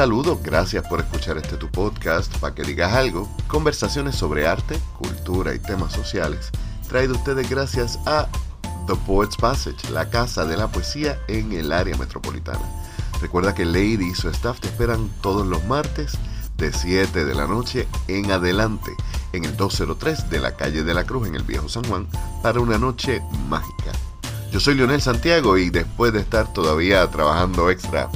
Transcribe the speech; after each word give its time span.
Saludos, 0.00 0.38
gracias 0.42 0.88
por 0.88 1.00
escuchar 1.00 1.36
este 1.36 1.58
tu 1.58 1.68
podcast, 1.68 2.34
para 2.38 2.54
que 2.54 2.62
digas 2.62 2.94
algo, 2.94 3.28
conversaciones 3.48 4.14
sobre 4.14 4.46
arte, 4.46 4.80
cultura 4.96 5.54
y 5.54 5.58
temas 5.58 5.92
sociales, 5.92 6.48
traído 6.88 7.12
ustedes 7.16 7.50
gracias 7.50 7.98
a 8.06 8.26
The 8.86 8.94
Poets 9.06 9.36
Passage, 9.36 9.90
la 9.92 10.08
casa 10.08 10.46
de 10.46 10.56
la 10.56 10.68
poesía 10.68 11.20
en 11.28 11.52
el 11.52 11.70
área 11.70 11.98
metropolitana. 11.98 12.64
Recuerda 13.20 13.54
que 13.54 13.66
Lady 13.66 14.08
y 14.10 14.14
su 14.14 14.30
staff 14.30 14.58
te 14.60 14.68
esperan 14.68 15.10
todos 15.20 15.46
los 15.46 15.62
martes 15.64 16.12
de 16.56 16.72
7 16.72 17.26
de 17.26 17.34
la 17.34 17.46
noche 17.46 17.86
en 18.08 18.30
adelante 18.30 18.92
en 19.34 19.44
el 19.44 19.54
203 19.54 20.30
de 20.30 20.40
la 20.40 20.56
calle 20.56 20.82
de 20.82 20.94
la 20.94 21.04
Cruz 21.04 21.28
en 21.28 21.34
el 21.34 21.42
Viejo 21.42 21.68
San 21.68 21.84
Juan 21.84 22.06
para 22.42 22.60
una 22.60 22.78
noche 22.78 23.20
mágica. 23.50 23.92
Yo 24.50 24.60
soy 24.60 24.76
Leonel 24.76 25.02
Santiago 25.02 25.58
y 25.58 25.68
después 25.68 26.14
de 26.14 26.20
estar 26.20 26.50
todavía 26.54 27.06
trabajando 27.10 27.68
extra, 27.68 28.08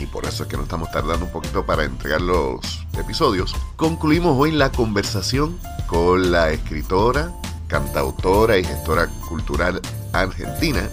y 0.00 0.06
por 0.06 0.24
eso 0.24 0.44
es 0.44 0.48
que 0.48 0.56
nos 0.56 0.64
estamos 0.64 0.90
tardando 0.90 1.26
un 1.26 1.32
poquito 1.32 1.64
para 1.66 1.84
entregar 1.84 2.20
los 2.22 2.86
episodios, 2.98 3.54
concluimos 3.76 4.36
hoy 4.38 4.50
la 4.52 4.72
conversación 4.72 5.58
con 5.86 6.32
la 6.32 6.50
escritora, 6.50 7.30
cantautora 7.68 8.56
y 8.58 8.64
gestora 8.64 9.08
cultural 9.28 9.80
argentina, 10.12 10.88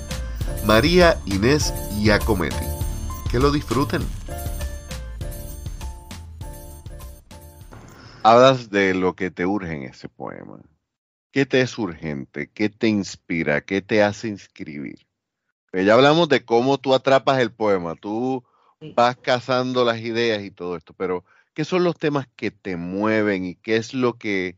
María 0.66 1.18
Inés 1.26 1.74
Iacometti. 2.02 2.66
Que 3.32 3.40
lo 3.40 3.52
disfruten. 3.52 4.02
Hablas 8.24 8.70
de 8.70 8.94
lo 8.94 9.16
que 9.16 9.32
te 9.32 9.46
urge 9.46 9.74
en 9.74 9.84
ese 9.84 10.10
poema. 10.10 10.60
¿Qué 11.32 11.46
te 11.46 11.62
es 11.62 11.78
urgente? 11.78 12.50
¿Qué 12.54 12.70
te 12.70 12.88
inspira? 12.88 13.62
¿Qué 13.62 13.82
te 13.82 14.04
hace 14.04 14.28
inscribir? 14.28 15.08
Pues 15.72 15.86
ya 15.86 15.94
hablamos 15.94 16.28
de 16.28 16.44
cómo 16.44 16.78
tú 16.78 16.94
atrapas 16.94 17.40
el 17.40 17.52
poema, 17.52 17.96
tú 17.96 18.44
vas 18.80 19.18
cazando 19.18 19.84
las 19.86 20.00
ideas 20.00 20.44
y 20.44 20.52
todo 20.52 20.76
esto, 20.76 20.94
pero 20.94 21.26
¿qué 21.54 21.66
son 21.66 21.84
los 21.84 21.98
temas 21.98 22.28
que 22.36 22.52
te 22.52 22.78
mueven 22.78 23.46
y 23.46 23.56
qué 23.56 23.78
es 23.78 23.94
lo 23.94 24.18
que 24.18 24.58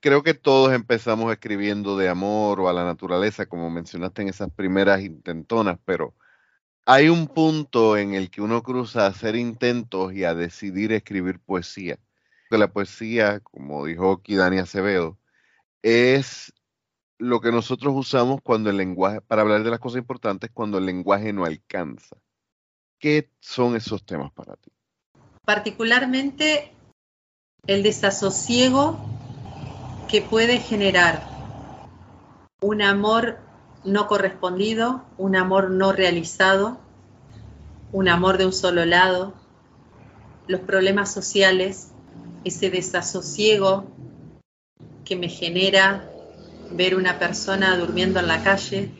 creo 0.00 0.22
que 0.22 0.34
todos 0.34 0.72
empezamos 0.72 1.32
escribiendo 1.32 1.96
de 1.96 2.08
amor 2.08 2.60
o 2.60 2.68
a 2.68 2.72
la 2.72 2.84
naturaleza, 2.84 3.46
como 3.46 3.70
mencionaste 3.70 4.22
en 4.22 4.28
esas 4.28 4.50
primeras 4.50 5.02
intentonas, 5.02 5.78
pero 5.84 6.14
hay 6.86 7.08
un 7.08 7.28
punto 7.28 7.96
en 7.96 8.14
el 8.14 8.30
que 8.30 8.42
uno 8.42 8.62
cruza 8.62 9.04
a 9.04 9.08
hacer 9.08 9.36
intentos 9.36 10.12
y 10.14 10.24
a 10.24 10.34
decidir 10.34 10.92
escribir 10.92 11.40
poesía. 11.40 11.98
La 12.50 12.72
poesía, 12.72 13.40
como 13.40 13.84
dijo 13.86 14.12
aquí 14.12 14.34
Dani 14.34 14.58
Acevedo, 14.58 15.18
es 15.82 16.52
lo 17.18 17.40
que 17.40 17.52
nosotros 17.52 17.94
usamos 17.96 18.40
cuando 18.42 18.70
el 18.70 18.76
lenguaje, 18.76 19.20
para 19.20 19.42
hablar 19.42 19.62
de 19.62 19.70
las 19.70 19.78
cosas 19.80 19.98
importantes, 19.98 20.50
cuando 20.52 20.78
el 20.78 20.86
lenguaje 20.86 21.32
no 21.32 21.44
alcanza. 21.44 22.16
¿Qué 23.00 23.30
son 23.40 23.76
esos 23.76 24.04
temas 24.04 24.30
para 24.30 24.56
ti? 24.56 24.70
Particularmente 25.46 26.74
el 27.66 27.82
desasosiego 27.82 29.00
que 30.06 30.20
puede 30.20 30.58
generar 30.58 31.26
un 32.60 32.82
amor 32.82 33.38
no 33.84 34.06
correspondido, 34.06 35.02
un 35.16 35.34
amor 35.34 35.70
no 35.70 35.92
realizado, 35.92 36.78
un 37.90 38.06
amor 38.10 38.36
de 38.36 38.44
un 38.44 38.52
solo 38.52 38.84
lado, 38.84 39.32
los 40.46 40.60
problemas 40.60 41.10
sociales, 41.10 41.92
ese 42.44 42.68
desasosiego 42.68 43.86
que 45.06 45.16
me 45.16 45.30
genera 45.30 46.10
ver 46.70 46.96
una 46.96 47.18
persona 47.18 47.78
durmiendo 47.78 48.20
en 48.20 48.28
la 48.28 48.42
calle, 48.42 48.90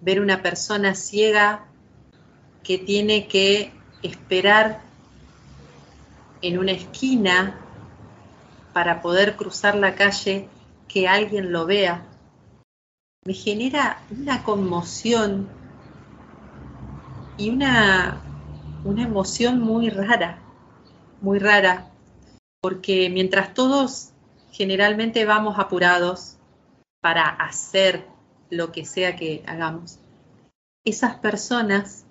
ver 0.00 0.20
una 0.20 0.42
persona 0.42 0.94
ciega 0.94 1.71
que 2.64 2.78
tiene 2.78 3.26
que 3.26 3.72
esperar 4.02 4.80
en 6.40 6.58
una 6.58 6.72
esquina 6.72 7.58
para 8.72 9.02
poder 9.02 9.36
cruzar 9.36 9.76
la 9.76 9.94
calle, 9.94 10.48
que 10.88 11.08
alguien 11.08 11.52
lo 11.52 11.66
vea, 11.66 12.06
me 13.24 13.34
genera 13.34 14.00
una 14.10 14.42
conmoción 14.42 15.48
y 17.36 17.50
una, 17.50 18.20
una 18.84 19.04
emoción 19.04 19.60
muy 19.60 19.90
rara, 19.90 20.38
muy 21.20 21.38
rara, 21.38 21.90
porque 22.60 23.08
mientras 23.10 23.54
todos 23.54 24.10
generalmente 24.50 25.24
vamos 25.24 25.58
apurados 25.58 26.36
para 27.00 27.28
hacer 27.28 28.06
lo 28.50 28.70
que 28.70 28.84
sea 28.84 29.16
que 29.16 29.42
hagamos, 29.46 29.98
esas 30.84 31.14
personas 31.16 32.04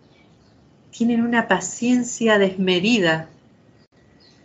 tienen 0.91 1.22
una 1.22 1.47
paciencia 1.47 2.38
desmedida 2.38 3.28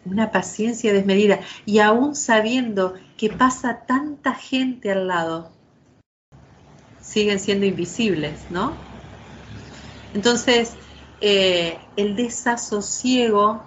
una 0.06 0.30
paciencia 0.30 0.92
desmedida 0.92 1.40
y 1.64 1.80
aún 1.80 2.14
sabiendo 2.14 2.94
que 3.16 3.28
pasa 3.28 3.82
tanta 3.86 4.34
gente 4.34 4.90
al 4.92 5.08
lado, 5.08 5.50
siguen 7.00 7.40
siendo 7.40 7.66
invisibles, 7.66 8.46
¿no? 8.50 8.72
Entonces, 10.14 10.76
eh, 11.20 11.78
el 11.96 12.14
desasosiego 12.14 13.62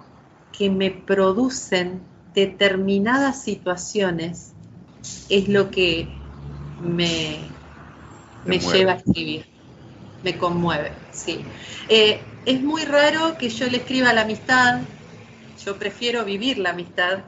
que 0.52 0.70
me 0.70 0.90
producen 0.90 2.00
determinadas 2.34 3.42
situaciones 3.42 4.52
es 5.28 5.48
lo 5.48 5.70
que 5.70 6.08
me, 6.82 7.38
me 8.44 8.58
lleva 8.58 8.92
a 8.92 8.96
escribir, 8.96 9.44
me 10.22 10.38
conmueve, 10.38 10.92
sí. 11.12 11.44
Eh, 11.88 12.20
es 12.46 12.62
muy 12.62 12.84
raro 12.84 13.36
que 13.38 13.48
yo 13.48 13.66
le 13.66 13.78
escriba 13.78 14.12
la 14.12 14.22
amistad, 14.22 14.80
yo 15.64 15.78
prefiero 15.78 16.24
vivir 16.24 16.58
la 16.58 16.70
amistad. 16.70 17.20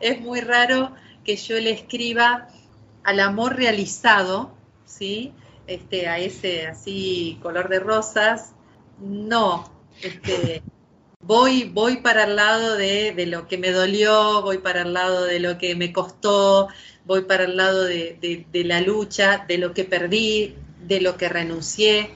Es 0.00 0.20
muy 0.20 0.40
raro 0.40 0.94
que 1.24 1.36
yo 1.36 1.58
le 1.60 1.70
escriba 1.70 2.48
al 3.04 3.20
amor 3.20 3.56
realizado, 3.56 4.52
¿sí? 4.84 5.32
Este, 5.66 6.08
a 6.08 6.18
ese 6.18 6.66
así 6.66 7.38
color 7.42 7.68
de 7.68 7.78
rosas. 7.78 8.52
No, 9.00 9.70
este, 10.02 10.62
voy, 11.20 11.64
voy 11.64 11.98
para 11.98 12.24
el 12.24 12.36
lado 12.36 12.76
de, 12.76 13.14
lo 13.26 13.46
que 13.46 13.58
me 13.58 13.70
dolió, 13.70 14.42
voy 14.42 14.58
para 14.58 14.82
el 14.82 14.92
lado 14.92 15.24
de 15.24 15.38
lo 15.38 15.58
que 15.58 15.76
me 15.76 15.92
costó, 15.92 16.68
voy 17.04 17.22
para 17.22 17.44
el 17.44 17.56
lado 17.56 17.84
de 17.84 18.48
la 18.52 18.80
lucha, 18.80 19.44
de 19.46 19.58
lo 19.58 19.72
que 19.72 19.84
perdí, 19.84 20.56
de 20.80 21.00
lo 21.00 21.16
que 21.16 21.28
renuncié 21.28 22.10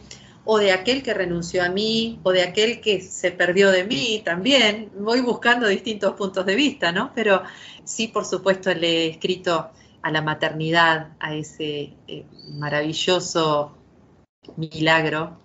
o 0.44 0.58
de 0.58 0.72
aquel 0.72 1.02
que 1.02 1.14
renunció 1.14 1.62
a 1.62 1.68
mí, 1.68 2.18
o 2.22 2.32
de 2.32 2.42
aquel 2.42 2.80
que 2.80 3.00
se 3.00 3.30
perdió 3.30 3.70
de 3.70 3.84
mí 3.84 4.22
también. 4.24 4.90
Voy 4.98 5.20
buscando 5.20 5.68
distintos 5.68 6.14
puntos 6.14 6.44
de 6.46 6.54
vista, 6.56 6.92
¿no? 6.92 7.12
Pero 7.14 7.42
sí, 7.84 8.08
por 8.08 8.24
supuesto, 8.24 8.72
le 8.74 9.06
he 9.06 9.10
escrito 9.10 9.70
a 10.02 10.10
la 10.10 10.20
maternidad, 10.20 11.12
a 11.20 11.34
ese 11.34 11.92
eh, 12.08 12.24
maravilloso 12.54 13.76
milagro 14.56 15.38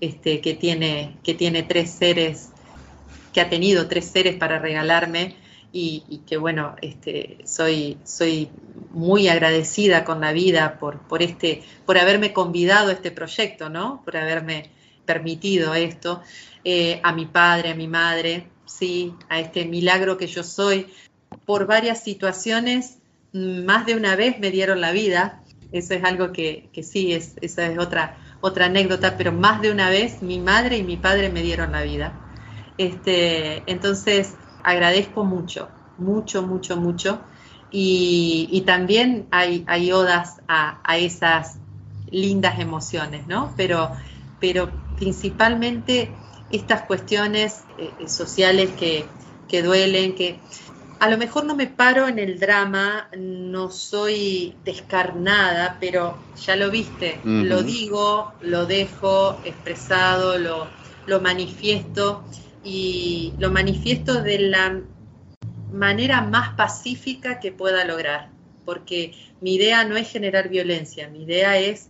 este, 0.00 0.40
que, 0.40 0.54
tiene, 0.54 1.16
que 1.22 1.34
tiene 1.34 1.62
tres 1.62 1.90
seres, 1.90 2.50
que 3.32 3.40
ha 3.40 3.48
tenido 3.48 3.86
tres 3.86 4.06
seres 4.06 4.36
para 4.36 4.58
regalarme 4.58 5.36
y, 5.72 6.22
que 6.26 6.36
bueno, 6.36 6.74
este, 6.82 7.38
soy, 7.44 7.98
soy 8.04 8.50
muy 8.90 9.28
agradecida 9.28 10.04
con 10.04 10.20
la 10.20 10.32
vida 10.32 10.78
por, 10.78 11.00
por, 11.02 11.22
este, 11.22 11.62
por 11.86 11.98
haberme 11.98 12.32
convidado 12.32 12.90
a 12.90 12.92
este 12.92 13.10
proyecto, 13.10 13.68
¿no? 13.68 14.02
Por 14.04 14.16
haberme 14.16 14.70
permitido 15.04 15.74
esto, 15.74 16.22
eh, 16.64 17.00
a 17.02 17.12
mi 17.12 17.26
padre, 17.26 17.70
a 17.70 17.74
mi 17.74 17.88
madre, 17.88 18.48
sí, 18.66 19.14
a 19.28 19.40
este 19.40 19.64
milagro 19.64 20.16
que 20.16 20.26
yo 20.26 20.42
soy. 20.42 20.86
Por 21.46 21.66
varias 21.66 22.02
situaciones, 22.02 22.98
más 23.32 23.86
de 23.86 23.94
una 23.94 24.16
vez 24.16 24.38
me 24.40 24.50
dieron 24.50 24.80
la 24.80 24.92
vida. 24.92 25.42
Eso 25.72 25.94
es 25.94 26.02
algo 26.02 26.32
que, 26.32 26.68
que 26.72 26.82
sí, 26.82 27.12
es, 27.12 27.36
esa 27.40 27.66
es 27.66 27.78
otra, 27.78 28.18
otra 28.40 28.66
anécdota, 28.66 29.16
pero 29.16 29.30
más 29.30 29.60
de 29.62 29.70
una 29.70 29.88
vez 29.88 30.20
mi 30.20 30.40
madre 30.40 30.78
y 30.78 30.82
mi 30.82 30.96
padre 30.96 31.28
me 31.28 31.42
dieron 31.42 31.70
la 31.70 31.82
vida. 31.82 32.12
Este, 32.76 33.62
entonces, 33.66 34.34
agradezco 34.62 35.24
mucho, 35.24 35.68
mucho, 35.98 36.42
mucho, 36.42 36.76
mucho. 36.76 37.20
Y, 37.70 38.62
también 38.66 39.28
hay, 39.30 39.64
hay 39.68 39.92
odas 39.92 40.40
a, 40.48 40.98
esas 40.98 41.58
lindas 42.10 42.58
emociones, 42.58 43.26
¿no? 43.28 43.54
Pero, 43.56 43.90
pero 44.40 44.70
principalmente 44.96 46.10
estas 46.50 46.82
cuestiones 46.82 47.62
eh, 47.78 48.08
sociales 48.08 48.70
que, 48.76 49.62
duelen, 49.62 50.14
que 50.14 50.40
a 50.98 51.08
lo 51.08 51.16
mejor 51.16 51.44
no 51.44 51.54
me 51.54 51.68
paro 51.68 52.08
en 52.08 52.18
el 52.18 52.40
drama, 52.40 53.08
no 53.16 53.70
soy 53.70 54.54
descarnada, 54.64 55.78
pero 55.80 56.18
ya 56.44 56.56
lo 56.56 56.70
viste, 56.70 57.20
lo 57.24 57.62
digo, 57.62 58.32
lo 58.42 58.66
dejo 58.66 59.40
expresado, 59.44 60.38
lo, 60.38 60.66
lo 61.06 61.20
manifiesto 61.20 62.24
y 62.62 63.32
lo 63.38 63.50
manifiesto 63.50 64.22
de 64.22 64.38
la 64.38 64.80
manera 65.72 66.20
más 66.22 66.54
pacífica 66.54 67.40
que 67.40 67.52
pueda 67.52 67.84
lograr, 67.84 68.30
porque 68.64 69.12
mi 69.40 69.54
idea 69.54 69.84
no 69.84 69.96
es 69.96 70.10
generar 70.10 70.48
violencia, 70.48 71.08
mi 71.08 71.22
idea 71.22 71.58
es 71.58 71.88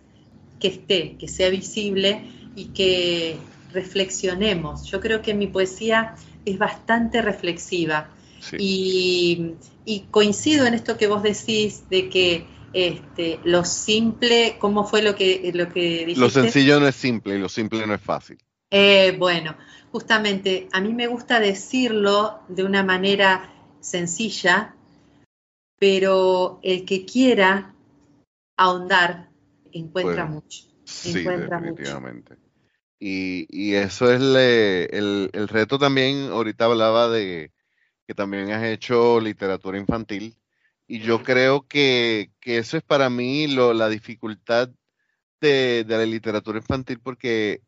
que 0.61 0.69
esté, 0.69 1.17
que 1.19 1.29
sea 1.29 1.49
visible 1.51 2.23
y 2.55 2.67
que 2.67 3.37
reflexionemos. 3.73 4.85
Yo 4.85 5.01
creo 5.01 5.23
que 5.23 5.35
mi 5.35 5.47
poesía 5.47 6.15
es 6.45 6.59
bastante 6.59 7.23
reflexiva. 7.23 8.11
Y, 8.59 9.55
coincido 10.11 10.67
en 10.67 10.75
esto 10.75 10.97
que 10.97 11.09
vos 11.09 11.23
decís 11.23 11.89
de 11.91 12.09
que 12.09 12.47
este, 12.73 13.41
lo 13.45 13.65
simple, 13.65 14.57
¿cómo 14.59 14.87
fue 14.87 15.03
lo 15.03 15.17
que, 15.17 15.51
lo 15.53 15.69
que 15.69 16.07
dijiste? 16.07 16.21
Lo 16.21 16.31
sencillo 16.31 16.79
no 16.79 16.87
es 16.87 16.95
simple 16.95 17.37
y 17.37 17.39
lo 17.39 17.49
simple 17.49 17.87
no 17.87 17.95
es 17.95 18.01
fácil. 18.01 18.39
Eh, 18.71 19.17
bueno, 19.19 19.57
justamente 19.91 20.69
a 20.73 20.81
mí 20.81 20.95
me 20.95 21.07
gusta 21.07 21.41
decirlo 21.41 22.41
de 22.49 22.65
una 22.65 22.83
manera 22.83 23.53
sencilla, 23.81 24.75
pero 25.79 26.61
el 26.63 26.85
que 26.85 27.05
quiera 27.05 27.75
ahondar 28.57 29.31
encuentra 29.73 30.27
mucho. 30.27 30.65
Sí, 30.85 31.25
definitivamente. 31.25 32.37
Y, 33.03 33.75
eso 33.75 34.13
es 34.13 34.21
el, 34.21 35.31
el, 35.33 35.49
reto 35.49 35.79
también, 35.79 36.31
ahorita 36.31 36.67
hablaba 36.67 37.09
de 37.09 37.51
que 38.07 38.15
también 38.15 38.51
has 38.51 38.65
hecho 38.65 39.21
literatura 39.21 39.79
infantil, 39.79 40.37
y 40.87 40.99
yo 40.99 41.23
creo 41.23 41.67
que, 41.67 42.33
eso 42.43 42.77
es 42.77 42.83
para 42.83 43.09
mí 43.09 43.47
lo, 43.47 43.73
la 43.73 43.89
dificultad 43.89 44.69
de, 45.41 45.87
la 45.89 46.05
literatura 46.05 46.59
infantil, 46.59 47.01
porque 47.01 47.63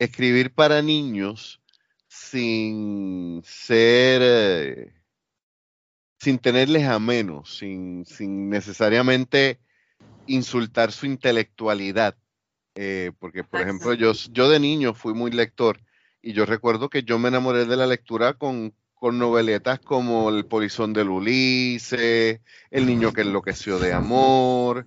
escribir 0.00 0.52
para 0.52 0.82
niños 0.82 1.60
sin 2.08 3.42
ser, 3.44 4.22
eh, 4.24 4.94
sin 6.18 6.38
tenerles 6.38 6.88
a 6.88 6.98
menos, 6.98 7.58
sin, 7.58 8.04
sin 8.06 8.48
necesariamente 8.48 9.60
insultar 10.26 10.90
su 10.90 11.06
intelectualidad. 11.06 12.16
Eh, 12.74 13.12
porque, 13.18 13.44
por 13.44 13.60
ejemplo, 13.60 13.92
yo, 13.94 14.12
yo 14.30 14.48
de 14.48 14.58
niño 14.58 14.94
fui 14.94 15.12
muy 15.12 15.30
lector 15.30 15.80
y 16.22 16.32
yo 16.32 16.46
recuerdo 16.46 16.88
que 16.88 17.02
yo 17.02 17.18
me 17.18 17.28
enamoré 17.28 17.66
de 17.66 17.76
la 17.76 17.86
lectura 17.86 18.32
con, 18.34 18.74
con 18.94 19.18
noveletas 19.18 19.80
como 19.80 20.30
El 20.30 20.46
polizón 20.46 20.94
del 20.94 21.10
Ulises, 21.10 22.40
El 22.70 22.86
niño 22.86 23.12
que 23.12 23.20
enloqueció 23.20 23.78
de 23.78 23.92
amor, 23.92 24.86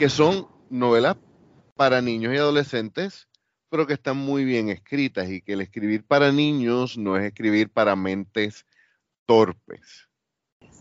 que 0.00 0.08
son 0.08 0.48
novelas 0.68 1.16
para 1.76 2.02
niños 2.02 2.34
y 2.34 2.38
adolescentes, 2.38 3.28
pero 3.70 3.86
que 3.86 3.94
están 3.94 4.16
muy 4.16 4.44
bien 4.44 4.68
escritas 4.68 5.28
y 5.28 5.40
que 5.40 5.54
el 5.54 5.60
escribir 5.60 6.04
para 6.04 6.32
niños 6.32 6.96
no 6.96 7.16
es 7.16 7.24
escribir 7.24 7.70
para 7.70 7.96
mentes 7.96 8.66
torpes. 9.26 10.08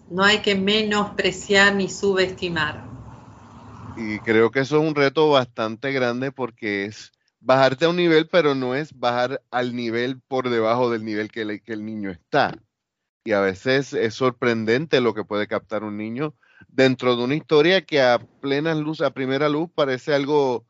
No 0.10 0.24
hay 0.24 0.40
que 0.40 0.56
menospreciar 0.56 1.76
ni 1.76 1.90
subestimar. 1.90 2.86
Y 3.98 4.20
creo 4.20 4.52
que 4.52 4.60
eso 4.60 4.80
es 4.80 4.88
un 4.88 4.94
reto 4.94 5.30
bastante 5.30 5.92
grande 5.92 6.32
porque 6.32 6.86
es 6.86 7.12
bajarte 7.40 7.86
a 7.86 7.90
un 7.90 7.96
nivel, 7.96 8.28
pero 8.28 8.54
no 8.54 8.76
es 8.76 8.94
bajar 8.94 9.42
al 9.52 9.76
nivel 9.76 10.22
por 10.22 10.50
debajo 10.50 10.92
del 10.92 11.04
nivel 11.04 11.32
que, 11.32 11.42
el 11.42 11.86
niño 11.86 12.12
está. 12.12 12.54
Y 13.24 13.32
a 13.32 13.42
veces 13.42 13.94
es 13.94 14.14
sorprendente 14.14 15.02
lo 15.02 15.14
que 15.16 15.24
puede 15.24 15.48
captar 15.48 15.84
un 15.84 15.98
niño 15.98 16.36
dentro 16.68 17.16
de 17.16 17.24
una 17.24 17.36
historia 17.36 17.86
que 17.86 18.02
a 18.02 18.20
plena 18.20 18.76
luz, 18.76 19.02
a 19.02 19.12
primera 19.12 19.50
luz, 19.50 19.70
parece 19.74 20.14
algo 20.14 20.67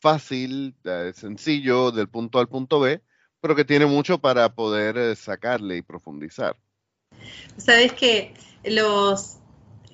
fácil, 0.00 0.74
eh, 0.84 1.12
sencillo, 1.14 1.90
del 1.90 2.08
punto 2.08 2.38
A 2.38 2.42
al 2.42 2.48
punto 2.48 2.80
B, 2.80 3.02
pero 3.40 3.54
que 3.54 3.64
tiene 3.64 3.86
mucho 3.86 4.18
para 4.18 4.54
poder 4.54 4.96
eh, 4.96 5.16
sacarle 5.16 5.76
y 5.76 5.82
profundizar. 5.82 6.56
Sabes 7.56 7.92
que 7.92 8.34
los, 8.64 9.38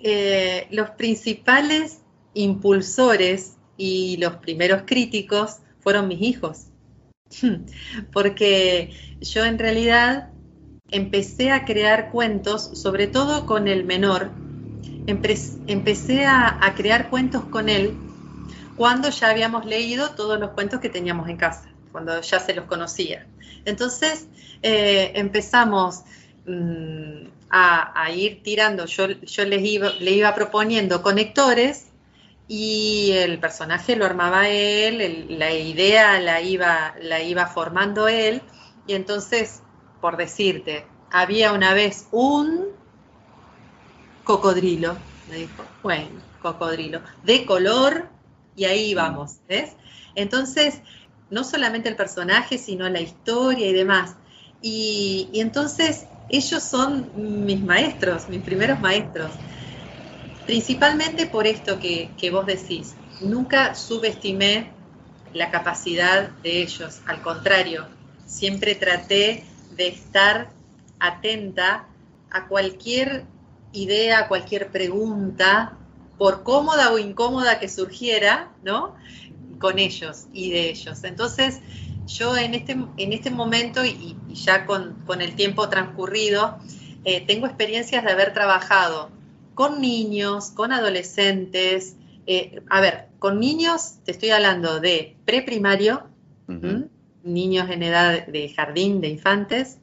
eh, 0.03 0.67
los 0.71 0.91
principales 0.91 2.01
impulsores 2.35 3.57
y 3.77 4.17
los 4.19 4.37
primeros 4.37 4.83
críticos 4.87 5.59
fueron 5.81 6.09
mis 6.09 6.21
hijos. 6.23 6.67
Porque 8.13 8.93
yo 9.21 9.45
en 9.45 9.59
realidad 9.59 10.31
empecé 10.91 11.51
a 11.51 11.65
crear 11.65 12.11
cuentos, 12.11 12.71
sobre 12.75 13.07
todo 13.07 13.47
con 13.47 13.69
el 13.69 13.85
menor, 13.85 14.31
empecé 15.07 16.27
a, 16.27 16.73
crear 16.77 17.11
cuentos 17.11 17.45
con 17.45 17.69
él 17.69 17.95
cuando 18.77 19.11
ya 19.11 19.31
habíamos 19.31 19.65
leído 19.67 20.11
todos 20.11 20.39
los 20.39 20.51
cuentos 20.51 20.81
que 20.81 20.89
teníamos 20.89 21.29
en 21.29 21.37
casa, 21.37 21.69
cuando 21.93 22.21
ya 22.21 22.41
se 22.41 22.55
los 22.55 22.67
conocía. 22.67 23.27
Entonces 23.65 24.27
eh, 24.63 25.13
empezamos 25.15 26.03
mm, 26.47 27.27
a, 27.51 28.11
ir 28.11 28.43
tirando, 28.43 28.87
yo, 28.87 29.07
le 29.07 30.11
iba 30.11 30.35
proponiendo 30.35 31.03
conectores 31.03 31.87
y 32.49 33.13
el 33.13 33.39
personaje 33.39 33.97
lo 33.97 34.05
armaba 34.05 34.49
él, 34.49 35.27
la 35.39 35.53
idea 35.53 36.21
la 36.21 36.41
iba, 36.41 36.95
la 37.01 37.23
iba 37.23 37.47
formando 37.47 38.09
él, 38.09 38.43
y 38.87 38.95
entonces, 38.95 39.63
por 40.01 40.17
decirte, 40.17 40.87
había 41.11 41.53
una 41.53 41.73
vez 41.73 42.09
un 42.11 42.67
cocodrilo, 44.25 44.97
me 45.31 45.37
dijo, 45.37 45.65
bueno, 45.83 46.21
cocodrilo, 46.43 47.01
de 47.23 47.47
color, 47.47 48.09
y 48.57 48.65
ahí 48.65 48.95
vamos, 48.95 49.39
¿ves? 49.49 49.73
Entonces, 50.15 50.81
no 51.31 51.45
solamente 51.45 51.89
el 51.89 51.97
personaje, 51.97 52.59
sino 52.59 52.89
la 52.89 53.01
historia 53.01 53.67
y 53.69 53.73
demás. 53.73 54.17
Y, 54.63 55.29
y 55.33 55.41
entonces, 55.41 56.07
ellos 56.29 56.63
son 56.63 57.11
mis 57.45 57.63
maestros, 57.63 58.29
mis 58.29 58.43
primeros 58.43 58.81
maestros. 58.81 59.33
Principalmente 60.47 61.27
por 61.27 61.47
esto 61.47 61.79
que, 61.79 62.31
vos 62.31 62.47
decís, 62.47 62.95
nunca 63.21 63.75
subestimé 63.75 64.71
la 65.33 65.51
capacidad 65.51 66.31
de 66.43 66.63
ellos, 66.63 67.01
al 67.07 67.23
contrario, 67.23 67.87
siempre 68.27 68.75
traté 68.75 69.45
de 69.77 69.89
estar 69.89 70.51
atenta 71.01 71.87
a 72.31 72.47
cualquier 72.47 73.25
idea, 73.73 74.21
a 74.21 74.29
cualquier 74.29 74.69
pregunta, 74.69 75.77
por 76.19 76.43
cómoda 76.43 76.93
o 76.93 76.99
incómoda 76.99 77.59
que 77.59 77.69
surgiera, 77.69 78.53
¿no? 78.63 78.95
Con 79.59 79.79
ellos 79.79 80.27
y 80.33 80.51
de 80.51 80.71
ellos. 80.71 81.05
Entonces, 81.05 81.61
yo 82.07 82.37
en 82.37 82.55
este, 82.55 82.73
en 82.73 83.13
este 83.13 83.31
momento 83.31 83.85
y, 83.85 84.17
ya 84.33 84.67
con, 84.67 84.97
el 85.21 85.35
tiempo 85.37 85.69
transcurrido, 85.69 86.59
eh, 87.05 87.25
tengo 87.27 87.47
experiencias 87.47 88.05
de 88.05 88.11
haber 88.11 88.33
trabajado 88.33 89.11
con 89.55 89.81
niños, 89.81 90.51
con 90.51 90.73
adolescentes. 90.73 91.97
Eh, 92.27 92.63
a 92.69 92.81
ver, 92.81 93.09
con 93.19 93.41
niños 93.41 93.97
te 94.05 94.13
estoy 94.13 94.31
hablando 94.31 94.81
de 94.81 95.17
preprimario, 95.25 96.05
niños 97.23 97.71
en 97.71 97.83
edad 97.83 98.27
de 98.27 98.49
jardín, 98.51 99.01
de 99.01 99.09
infantes, 99.09 99.79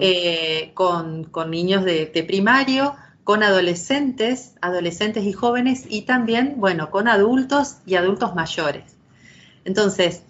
eh, 0.00 0.72
con, 0.74 1.30
niños 1.48 1.84
de, 1.84 2.24
primario, 2.26 2.96
con 3.30 3.44
adolescentes, 3.44 4.56
adolescentes 4.60 5.22
y 5.22 5.32
jóvenes, 5.32 5.84
y 5.88 6.02
también, 6.02 6.54
bueno, 6.56 6.90
con 6.90 7.06
adultos 7.06 7.76
y 7.86 7.94
adultos 7.94 8.34
mayores. 8.34 8.96
Entonces, 9.64 10.24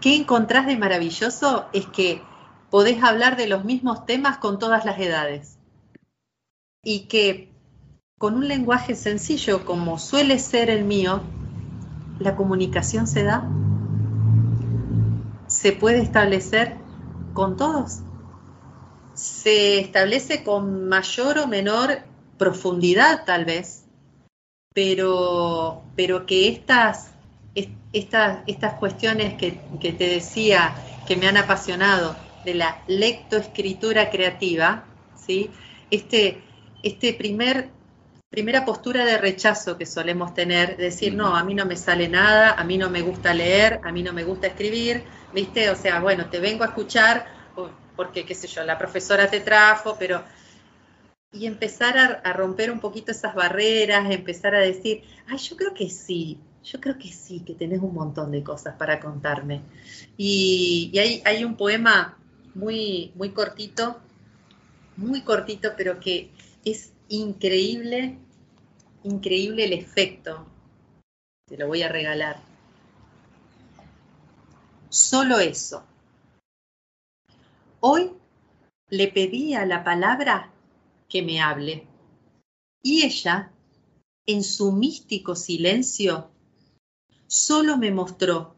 ¿qué 0.00 0.14
encontrás 0.14 0.68
de 0.68 0.76
maravilloso? 0.76 1.66
Es 1.72 1.84
que 1.86 2.22
podés 2.70 3.02
hablar 3.02 3.36
de 3.36 3.48
los 3.48 3.64
mismos 3.64 4.06
temas 4.06 4.38
con 4.38 4.60
todas 4.60 4.84
las 4.84 5.00
edades. 5.00 5.58
Y 6.84 7.08
que 7.08 7.52
con 8.20 8.34
un 8.34 8.46
lenguaje 8.46 8.94
sencillo 8.94 9.64
como 9.64 9.98
suele 9.98 10.38
ser 10.38 10.70
el 10.70 10.84
mío, 10.84 11.22
la 12.20 12.36
comunicación 12.36 13.08
se 13.08 13.24
da, 13.24 13.50
se 15.48 15.72
puede 15.72 16.02
establecer 16.02 16.76
con 17.34 17.56
todos, 17.56 18.02
se 19.26 19.80
establece 19.80 20.44
con 20.44 20.88
mayor 20.88 21.38
o 21.38 21.46
menor 21.48 21.98
profundidad 22.38 23.24
tal 23.24 23.44
vez, 23.44 23.84
pero, 24.72 25.82
pero 25.96 26.26
que 26.26 26.48
estas, 26.48 27.10
estas, 27.92 28.38
estas 28.46 28.74
cuestiones 28.74 29.34
que, 29.34 29.60
que 29.80 29.92
te 29.92 30.08
decía 30.08 30.74
que 31.08 31.16
me 31.16 31.26
han 31.26 31.36
apasionado 31.36 32.16
de 32.44 32.54
la 32.54 32.82
lectoescritura 32.86 34.10
creativa, 34.10 34.84
¿sí? 35.16 35.50
este, 35.90 36.42
este 36.82 37.12
primer 37.14 37.70
primera 38.28 38.64
postura 38.64 39.04
de 39.04 39.18
rechazo 39.18 39.78
que 39.78 39.86
solemos 39.86 40.34
tener, 40.34 40.76
decir, 40.76 41.14
no, 41.14 41.36
a 41.36 41.42
mí 41.42 41.54
no 41.54 41.64
me 41.64 41.76
sale 41.76 42.08
nada, 42.08 42.52
a 42.52 42.64
mí 42.64 42.76
no 42.76 42.90
me 42.90 43.00
gusta 43.00 43.32
leer, 43.32 43.80
a 43.82 43.92
mí 43.92 44.02
no 44.02 44.12
me 44.12 44.24
gusta 44.24 44.48
escribir, 44.48 45.04
¿viste? 45.32 45.70
O 45.70 45.76
sea, 45.76 46.00
bueno, 46.00 46.26
te 46.26 46.38
vengo 46.38 46.64
a 46.64 46.66
escuchar 46.66 47.24
porque, 47.96 48.24
qué 48.24 48.34
sé 48.34 48.46
yo, 48.46 48.62
la 48.64 48.78
profesora 48.78 49.28
te 49.30 49.40
trajo, 49.40 49.96
pero... 49.98 50.22
Y 51.32 51.46
empezar 51.46 51.98
a, 51.98 52.32
romper 52.32 52.70
un 52.70 52.80
poquito 52.80 53.10
esas 53.10 53.34
barreras, 53.34 54.10
empezar 54.10 54.54
a 54.54 54.60
decir, 54.60 55.02
ay, 55.26 55.36
yo 55.38 55.56
creo 55.56 55.74
que 55.74 55.90
sí, 55.90 56.38
yo 56.64 56.80
creo 56.80 56.96
que 56.98 57.12
sí, 57.12 57.40
que 57.40 57.54
tenés 57.54 57.80
un 57.80 57.92
montón 57.92 58.30
de 58.30 58.42
cosas 58.42 58.76
para 58.76 59.00
contarme. 59.00 59.60
Y, 60.16 60.96
hay, 60.98 61.22
hay 61.26 61.44
un 61.44 61.56
poema 61.56 62.16
muy, 62.54 63.12
muy 63.16 63.30
cortito, 63.30 64.00
muy 64.96 65.22
cortito, 65.22 65.72
pero 65.76 66.00
que 66.00 66.30
es 66.64 66.92
increíble, 67.08 68.18
increíble 69.02 69.64
el 69.64 69.74
efecto. 69.74 70.46
Te 71.46 71.58
lo 71.58 71.66
voy 71.66 71.82
a 71.82 71.88
regalar. 71.88 72.40
Solo 74.88 75.38
eso. 75.38 75.84
Hoy 77.88 78.10
le 78.88 79.06
pedí 79.06 79.54
a 79.54 79.64
la 79.64 79.84
palabra 79.84 80.52
que 81.08 81.22
me 81.22 81.40
hable. 81.40 81.86
Y 82.82 83.04
ella, 83.04 83.52
en 84.26 84.42
su 84.42 84.72
místico 84.72 85.36
silencio, 85.36 86.32
solo 87.28 87.76
me 87.76 87.92
mostró 87.92 88.56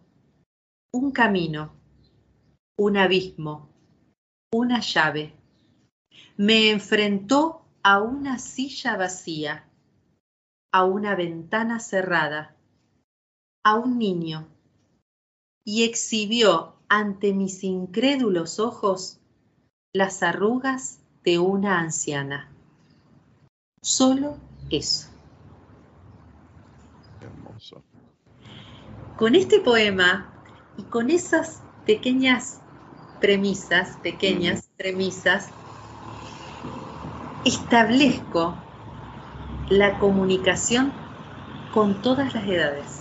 un 0.94 1.10
camino, 1.10 1.74
un 2.78 2.96
abismo, 2.96 3.68
una 4.50 4.80
llave. 4.80 5.34
Me 6.38 6.70
enfrentó 6.70 7.66
a 7.82 8.00
una 8.00 8.38
silla 8.38 8.96
vacía, 8.96 9.68
a 10.72 10.86
una 10.86 11.14
ventana 11.14 11.80
cerrada, 11.80 12.56
a 13.62 13.74
un 13.74 13.98
niño, 13.98 14.48
y 15.66 15.82
exhibió 15.82 16.76
ante 16.88 17.34
mis 17.34 17.62
incrédulos 17.62 18.58
ojos 18.58 19.17
las 19.94 20.22
arrugas 20.22 20.98
de 21.24 21.38
una 21.38 21.80
anciana. 21.80 22.48
Solo 23.80 24.36
eso. 24.70 25.08
Hermoso. 27.20 27.82
Con 29.16 29.34
este 29.34 29.60
poema 29.60 30.30
y 30.76 30.82
con 30.82 31.10
esas 31.10 31.62
pequeñas 31.86 32.60
premisas, 33.20 33.96
pequeñas 34.02 34.68
premisas, 34.76 35.48
establezco 37.44 38.56
la 39.70 39.98
comunicación 39.98 40.92
con 41.72 42.02
todas 42.02 42.34
las 42.34 42.46
edades. 42.46 43.00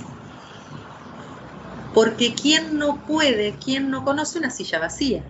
Porque 1.94 2.34
¿quién 2.34 2.77
no 2.77 3.06
puede, 3.06 3.58
quién 3.58 3.89
no 3.89 4.06
conoce 4.06 4.39
una 4.39 4.51
silla 4.51 4.79
vacía? 4.79 5.24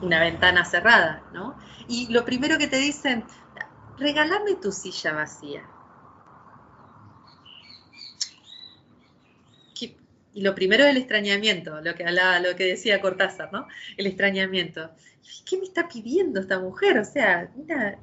Una 0.00 0.20
ventana 0.20 0.64
cerrada, 0.64 1.22
¿no? 1.32 1.58
Y 1.88 2.12
lo 2.12 2.24
primero 2.24 2.58
que 2.58 2.68
te 2.68 2.76
dicen, 2.76 3.24
regálame 3.98 4.54
tu 4.54 4.72
silla 4.72 5.12
vacía. 5.12 5.62
Y 10.38 10.42
lo 10.42 10.54
primero 10.54 10.84
es 10.84 10.90
el 10.90 10.98
extrañamiento, 10.98 11.80
lo 11.80 11.96
que 11.96 12.04
lo 12.04 12.54
que 12.54 12.64
decía 12.64 13.00
Cortázar, 13.00 13.52
¿no? 13.52 13.66
El 13.96 14.06
extrañamiento. 14.06 14.88
¿Qué 15.44 15.58
me 15.58 15.64
está 15.64 15.88
pidiendo 15.88 16.38
esta 16.38 16.60
mujer? 16.60 16.96
O 16.98 17.04
sea, 17.04 17.50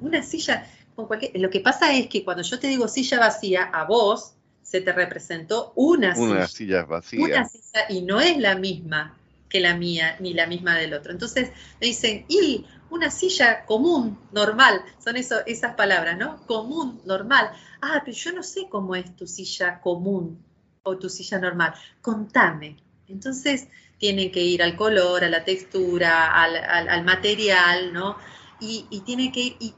una, 0.00 0.22
silla 0.22 0.66
con 0.94 1.06
cualquier. 1.06 1.32
Lo 1.40 1.48
que 1.48 1.60
pasa 1.60 1.94
es 1.94 2.08
que 2.08 2.24
cuando 2.24 2.42
yo 2.42 2.58
te 2.58 2.66
digo 2.66 2.88
silla 2.88 3.18
vacía, 3.18 3.64
a 3.64 3.84
vos 3.84 4.34
se 4.62 4.82
te 4.82 4.92
representó 4.92 5.72
una, 5.76 6.14
una 6.18 6.46
silla. 6.46 6.84
vacía. 6.84 7.24
Una 7.24 7.48
silla 7.48 7.86
y 7.88 8.02
no 8.02 8.20
es 8.20 8.36
la 8.36 8.54
misma 8.56 9.16
que 9.48 9.60
la 9.60 9.76
mía 9.76 10.16
ni 10.20 10.34
la 10.34 10.46
misma 10.46 10.76
del 10.76 10.94
otro. 10.94 11.12
Entonces 11.12 11.50
me 11.80 11.88
dicen, 11.88 12.24
y 12.28 12.66
una 12.90 13.10
silla 13.10 13.64
común, 13.64 14.18
normal, 14.32 14.82
son 15.02 15.16
eso, 15.16 15.44
esas 15.46 15.74
palabras, 15.74 16.16
¿no? 16.16 16.44
Común, 16.46 17.00
normal. 17.04 17.50
Ah, 17.80 18.02
pero 18.04 18.16
yo 18.16 18.32
no 18.32 18.42
sé 18.42 18.68
cómo 18.68 18.94
es 18.94 19.14
tu 19.16 19.26
silla 19.26 19.80
común 19.80 20.42
o 20.82 20.96
tu 20.96 21.08
silla 21.08 21.38
normal. 21.38 21.74
Contame. 22.00 22.76
Entonces 23.08 23.68
tienen 23.98 24.30
que 24.30 24.42
ir 24.42 24.62
al 24.62 24.76
color, 24.76 25.24
a 25.24 25.28
la 25.28 25.44
textura, 25.44 26.42
al, 26.42 27.04
material, 27.04 27.92
¿no? 27.92 28.16
Y, 28.60 28.86
y 28.90 29.00
tiene 29.00 29.32
que 29.32 29.40
ir, 29.40 29.56
y, 29.58 29.74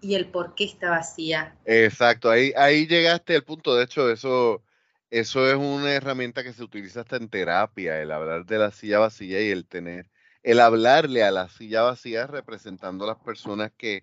y, 0.00 0.14
el 0.14 0.26
por 0.26 0.54
qué 0.54 0.64
está 0.64 0.90
vacía. 0.90 1.56
Exacto, 1.64 2.30
ahí, 2.30 2.52
ahí 2.56 2.86
llegaste 2.86 3.34
al 3.34 3.44
punto, 3.44 3.74
de 3.74 3.84
hecho, 3.84 4.10
eso, 4.10 4.62
eso 5.10 5.48
es 5.48 5.56
una 5.56 5.92
herramienta 5.92 6.42
que 6.42 6.52
se 6.52 6.62
utiliza 6.62 7.00
hasta 7.00 7.16
en 7.16 7.28
terapia, 7.28 8.00
el 8.00 8.12
hablar 8.12 8.46
de 8.46 8.58
la 8.58 8.70
silla 8.70 8.98
vacía 8.98 9.42
y 9.42 9.50
el 9.50 9.66
tener, 9.66 10.10
el 10.42 10.60
hablarle 10.60 11.24
a 11.24 11.30
la 11.30 11.48
silla 11.48 11.82
vacía 11.82 12.26
representando 12.26 13.04
a 13.04 13.08
las 13.08 13.18
personas 13.18 13.72
que 13.76 14.02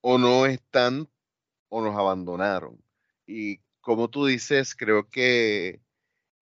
o 0.00 0.18
no 0.18 0.46
están 0.46 1.08
o 1.68 1.82
nos 1.82 1.96
abandonaron. 1.96 2.82
Y 3.26 3.58
como 3.80 4.08
tú 4.08 4.26
dices, 4.26 4.74
creo 4.74 5.08
que 5.08 5.80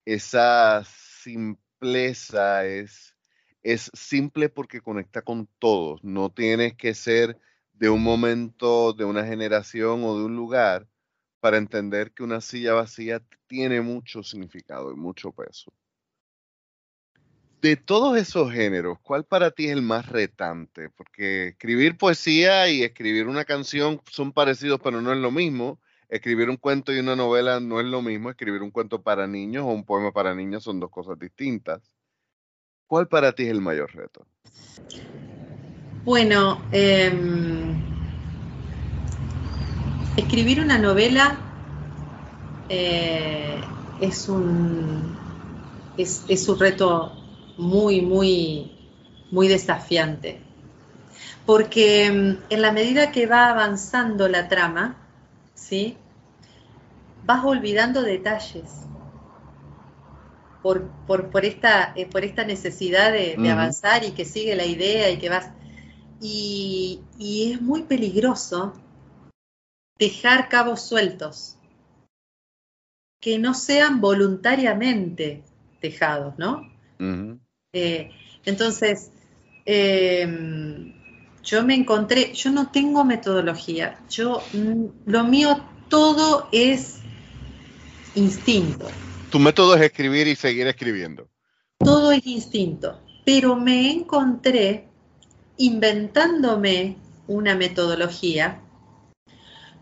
esa 0.05 0.83
simpleza 0.85 2.65
es, 2.65 3.15
es 3.63 3.91
simple 3.93 4.49
porque 4.49 4.81
conecta 4.81 5.21
con 5.23 5.47
todos. 5.59 6.03
No 6.03 6.31
tienes 6.31 6.75
que 6.75 6.93
ser 6.93 7.39
de 7.73 7.89
un 7.89 8.03
momento, 8.03 8.93
de 8.93 9.05
una 9.05 9.25
generación 9.25 10.03
o 10.03 10.17
de 10.17 10.25
un 10.25 10.35
lugar 10.35 10.87
para 11.45 11.57
entender 11.57 12.11
que 12.11 12.23
una 12.23 12.41
silla 12.41 12.73
vacía 12.73 13.21
tiene 13.45 13.79
mucho 13.79 14.23
significado 14.23 14.91
y 14.91 14.95
mucho 14.95 15.31
peso. 15.31 15.71
De 17.61 17.75
todos 17.75 18.17
esos 18.17 18.51
géneros, 18.51 18.97
¿cuál 19.03 19.25
para 19.25 19.51
ti 19.51 19.67
es 19.67 19.73
el 19.73 19.83
más 19.83 20.09
retante? 20.09 20.89
Porque 20.89 21.49
escribir 21.49 21.99
poesía 21.99 22.67
y 22.67 22.81
escribir 22.81 23.27
una 23.27 23.45
canción 23.45 24.01
son 24.09 24.31
parecidos, 24.31 24.81
pero 24.83 25.01
no 25.01 25.13
es 25.13 25.19
lo 25.19 25.29
mismo 25.29 25.79
escribir 26.09 26.49
un 26.49 26.57
cuento 26.57 26.91
y 26.91 26.97
una 26.97 27.15
novela 27.15 27.59
no 27.59 27.79
es 27.79 27.85
lo 27.85 28.01
mismo, 28.01 28.31
escribir 28.31 28.63
un 28.63 28.71
cuento 28.71 29.03
para 29.03 29.27
niños 29.27 29.65
o 29.65 29.67
un 29.67 29.85
poema 29.85 30.11
para 30.11 30.33
niños 30.33 30.63
son 30.63 30.79
dos 30.79 30.89
cosas 30.89 31.19
distintas. 31.19 31.83
¿Cuál 32.87 33.07
para 33.07 33.33
ti 33.33 33.43
es 33.43 33.49
el 33.49 33.61
mayor 33.61 33.93
reto? 33.93 34.25
Bueno, 36.05 36.59
em, 36.71 37.64
escribir 40.17 40.61
una 40.61 40.77
novela 40.77 41.37
eh, 42.69 43.61
es, 44.01 44.29
un, 44.29 45.17
es, 45.97 46.23
es 46.27 46.47
un 46.47 46.59
reto 46.59 47.11
muy, 47.57 48.01
muy, 48.01 48.71
muy 49.31 49.47
desafiante. 49.47 50.41
Porque 51.45 52.05
em, 52.05 52.37
en 52.49 52.61
la 52.61 52.71
medida 52.71 53.11
que 53.11 53.27
va 53.27 53.49
avanzando 53.49 54.27
la 54.27 54.47
trama, 54.47 54.97
¿sí? 55.53 55.97
Vas 57.23 57.43
olvidando 57.43 58.01
detalles 58.01 58.85
por, 60.61 60.89
por, 61.05 61.45
esta, 61.45 61.93
eh, 61.95 62.07
por 62.07 62.25
esta 62.25 62.43
necesidad 62.43 63.11
de, 63.11 63.35
avanzar 63.51 64.03
y 64.03 64.11
que 64.11 64.25
sigue 64.25 64.55
la 64.55 64.65
idea 64.65 65.11
y 65.11 65.17
que 65.17 65.29
vas... 65.29 65.51
Y, 66.19 67.01
es 67.19 67.61
muy 67.61 67.83
peligroso 67.83 68.73
dejar 69.97 70.49
cabos 70.49 70.81
sueltos 70.81 71.55
que 73.19 73.39
no 73.39 73.53
sean 73.53 74.01
voluntariamente 74.01 75.43
dejados, 75.81 76.35
¿no? 76.37 76.71
Eh, 77.73 78.11
entonces, 78.45 79.11
em, 79.65 80.93
yo 81.43 81.63
me 81.63 81.75
encontré, 81.75 82.33
yo 82.33 82.51
no 82.51 82.71
tengo 82.71 83.03
metodología, 83.03 83.99
yo 84.09 84.43
mm, 84.53 84.85
lo 85.05 85.23
mío 85.23 85.59
todo 85.89 86.49
es 86.51 86.99
instinto. 88.15 88.87
Tu 89.31 89.39
método 89.39 89.75
es 89.75 89.81
escribir 89.81 90.27
y 90.27 90.35
seguir 90.35 90.67
escribiendo. 90.67 91.27
Todo 91.79 92.11
es 92.11 92.25
instinto, 92.25 93.01
pero 93.25 93.55
me 93.55 93.91
encontré 93.91 94.87
inventándome 95.57 96.97
una 97.27 97.55
metodología 97.55 98.61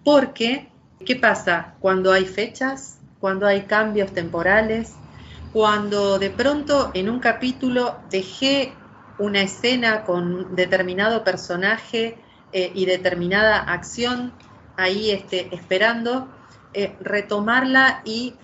porque, 0.04 0.70
¿qué 1.06 1.16
pasa? 1.16 1.76
Cuando 1.80 2.12
hay 2.12 2.26
fechas, 2.26 3.00
cuando 3.20 3.48
hay 3.48 3.62
cambios 3.62 4.12
temporales, 4.12 4.94
cuando 5.54 6.20
de 6.20 6.30
pronto 6.30 6.92
en 6.94 7.10
un 7.10 7.20
capítulo 7.20 7.98
dejé 8.10 8.74
una 9.20 9.42
escena 9.42 10.04
con 10.04 10.56
determinado 10.56 11.24
personaje 11.24 12.18
eh, 12.52 12.72
y 12.74 12.86
determinada 12.86 13.60
acción 13.60 14.34
ahí 14.76 15.12
este, 15.12 15.54
esperando, 15.54 16.28
eh, 16.74 16.96
retomarla 17.00 18.02
y, 18.04 18.36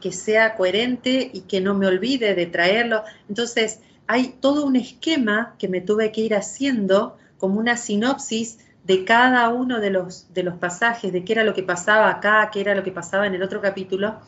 que 0.00 0.12
sea 0.12 0.56
coherente 0.56 1.30
y 1.32 1.42
que 1.42 1.60
no 1.60 1.74
me 1.74 1.86
olvide 1.86 2.34
de 2.34 2.46
traerlo. 2.46 3.02
Entonces, 3.28 3.80
hay 4.06 4.34
todo 4.40 4.66
un 4.66 4.76
esquema 4.76 5.54
que 5.58 5.68
me 5.68 5.80
tuve 5.80 6.12
que 6.12 6.20
ir 6.20 6.34
haciendo 6.34 7.16
como 7.38 7.60
una 7.60 7.76
sinopsis 7.76 8.58
de 8.84 9.04
cada 9.04 9.48
uno 9.48 9.80
de 9.80 9.90
los, 9.90 10.32
de 10.32 10.42
los 10.42 10.54
pasajes, 10.54 11.12
de 11.12 11.24
qué 11.24 11.32
era 11.32 11.44
lo 11.44 11.54
que 11.54 11.62
pasaba 11.62 12.10
acá, 12.10 12.50
qué 12.52 12.60
era 12.60 12.74
lo 12.74 12.84
que 12.84 12.92
pasaba 12.92 13.26
en 13.26 13.34
el 13.34 13.42
otro 13.42 13.60
capítulo, 13.60 14.20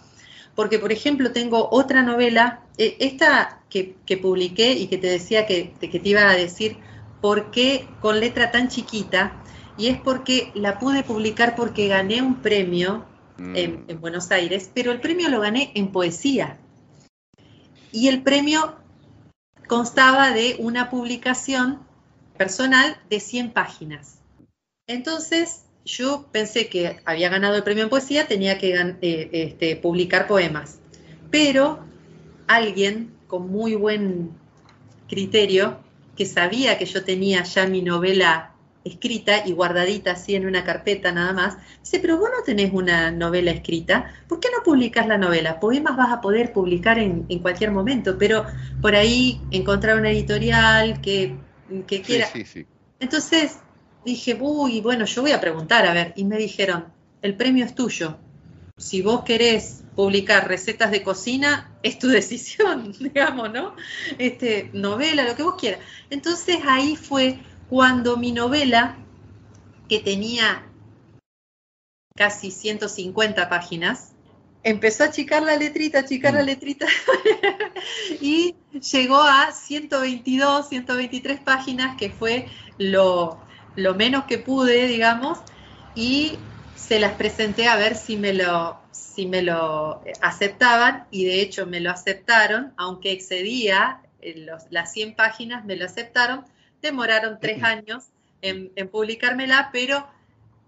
porque, 0.54 0.78
por 0.78 0.90
ejemplo, 0.90 1.32
tengo 1.32 1.68
otra 1.70 2.02
novela, 2.02 2.62
eh, 2.78 2.96
esta 3.00 3.60
que, 3.68 3.94
publiqué 4.20 4.72
y 4.72 4.86
que 4.86 4.96
te 4.96 5.08
decía 5.08 5.46
que, 5.46 5.74
que, 5.78 6.00
te 6.00 6.08
iba 6.08 6.28
a 6.28 6.34
decir 6.34 6.78
por 7.20 7.50
qué 7.50 7.86
con 8.00 8.18
letra 8.18 8.50
tan 8.50 8.68
chiquita, 8.68 9.32
y 9.76 9.88
es 9.88 10.00
porque 10.00 10.50
la 10.54 10.78
pude 10.78 11.02
publicar 11.02 11.54
porque 11.54 11.88
gané 11.88 12.22
un 12.22 12.36
premio 12.36 13.04
en, 13.38 13.84
mm. 13.84 13.84
en 13.88 14.00
Buenos 14.00 14.30
Aires, 14.30 14.70
pero 14.72 14.90
el 14.90 15.00
premio 15.00 15.28
lo 15.28 15.40
gané 15.40 15.70
en 15.74 15.92
poesía. 15.92 16.56
Y 17.92 18.08
el 18.08 18.22
premio 18.22 18.76
constaba 19.66 20.30
de 20.30 20.56
una 20.58 20.88
publicación 20.88 21.80
personal 22.38 22.96
de 23.10 23.20
100 23.20 23.52
páginas. 23.52 24.15
Entonces, 24.86 25.64
yo 25.84 26.26
pensé 26.30 26.68
que 26.68 27.00
había 27.04 27.28
ganado 27.28 27.56
el 27.56 27.62
premio 27.62 27.84
en 27.84 27.90
poesía, 27.90 28.26
tenía 28.26 28.58
que 28.58 28.74
eh, 28.74 29.28
este, 29.32 29.76
publicar 29.76 30.26
poemas. 30.26 30.78
Pero 31.30 31.80
alguien 32.46 33.12
con 33.26 33.50
muy 33.50 33.74
buen 33.74 34.30
criterio 35.08 35.80
que 36.16 36.26
sabía 36.26 36.78
que 36.78 36.86
yo 36.86 37.04
tenía 37.04 37.42
ya 37.42 37.66
mi 37.66 37.82
novela 37.82 38.52
escrita 38.84 39.44
y 39.44 39.52
guardadita 39.52 40.12
así 40.12 40.36
en 40.36 40.46
una 40.46 40.64
carpeta 40.64 41.10
nada 41.10 41.32
más, 41.32 41.56
dice, 41.80 41.98
pero 41.98 42.18
vos 42.18 42.30
no 42.30 42.44
tenés 42.44 42.72
una 42.72 43.10
novela 43.10 43.50
escrita, 43.50 44.14
¿por 44.28 44.38
qué 44.38 44.48
no 44.56 44.62
publicas 44.62 45.08
la 45.08 45.18
novela? 45.18 45.58
Poemas 45.58 45.96
vas 45.96 46.12
a 46.12 46.20
poder 46.20 46.52
publicar 46.52 47.00
en, 47.00 47.24
cualquier 47.40 47.72
momento, 47.72 48.16
pero 48.16 48.46
por 48.80 48.94
ahí 48.94 49.40
encontrar 49.50 49.98
una 49.98 50.10
editorial 50.10 51.00
que, 51.00 51.36
que 51.88 52.00
quiera. 52.00 52.26
Sí, 52.26 52.44
sí, 52.44 52.60
sí. 52.60 52.66
Entonces 53.00 53.58
dije, 54.06 54.38
uy, 54.40 54.80
bueno, 54.80 55.04
yo 55.04 55.20
voy 55.22 55.32
a 55.32 55.40
preguntar, 55.40 55.84
a 55.84 55.92
ver, 55.92 56.14
y 56.16 56.24
me 56.24 56.38
dijeron, 56.38 56.86
el 57.20 57.36
premio 57.36 57.66
es 57.66 57.74
tuyo. 57.74 58.16
Si 58.78 59.02
vos 59.02 59.24
querés 59.24 59.82
publicar 59.94 60.48
recetas 60.48 60.90
de 60.90 61.02
cocina, 61.02 61.76
es 61.82 61.98
tu 61.98 62.08
decisión, 62.20 62.92
digamos, 62.98 63.52
¿no? 63.52 63.74
Este, 64.16 64.70
novela, 64.72 65.24
lo 65.24 65.34
que 65.36 65.42
vos 65.42 65.56
quieras. 65.58 65.80
Entonces 66.08 66.58
ahí 66.66 66.96
fue 66.96 67.40
cuando 67.68 68.16
mi 68.16 68.32
novela, 68.32 68.96
que 69.88 69.98
tenía 70.00 70.64
casi 72.16 72.50
150 72.50 73.48
páginas, 73.48 74.12
empezó 74.62 75.02
a 75.02 75.06
achicar 75.08 75.42
la 75.42 75.56
letrita, 75.56 76.00
achicar 76.00 76.32
la 76.32 76.42
mm. 76.42 76.46
letrita, 76.46 76.86
y 78.20 78.54
llegó 78.92 79.20
a 79.20 79.52
122, 79.52 80.68
123 80.68 81.40
páginas, 81.40 81.96
que 81.96 82.10
fue 82.10 82.46
lo, 82.78 83.45
lo 83.76 83.94
menos 83.94 84.24
que 84.24 84.38
pude, 84.38 84.86
digamos, 84.86 85.38
y 85.94 86.38
se 86.74 86.98
las 86.98 87.12
presenté 87.12 87.68
a 87.68 87.76
ver 87.76 87.94
si 87.94 88.16
me 88.16 88.32
lo, 88.32 88.78
si 88.90 89.26
me 89.26 89.42
lo 89.42 90.02
aceptaban, 90.20 91.06
y 91.10 91.24
de 91.24 91.40
hecho 91.40 91.66
me 91.66 91.80
lo 91.80 91.90
aceptaron, 91.90 92.72
aunque 92.76 93.12
excedía 93.12 94.00
eh, 94.20 94.46
las 94.70 94.92
100 94.92 95.14
páginas, 95.14 95.64
me 95.64 95.76
lo 95.76 95.84
aceptaron, 95.84 96.44
demoraron 96.82 97.38
tres 97.40 97.62
años 97.62 98.04
en, 98.42 98.70
publicármela, 98.88 99.70
pero 99.72 100.06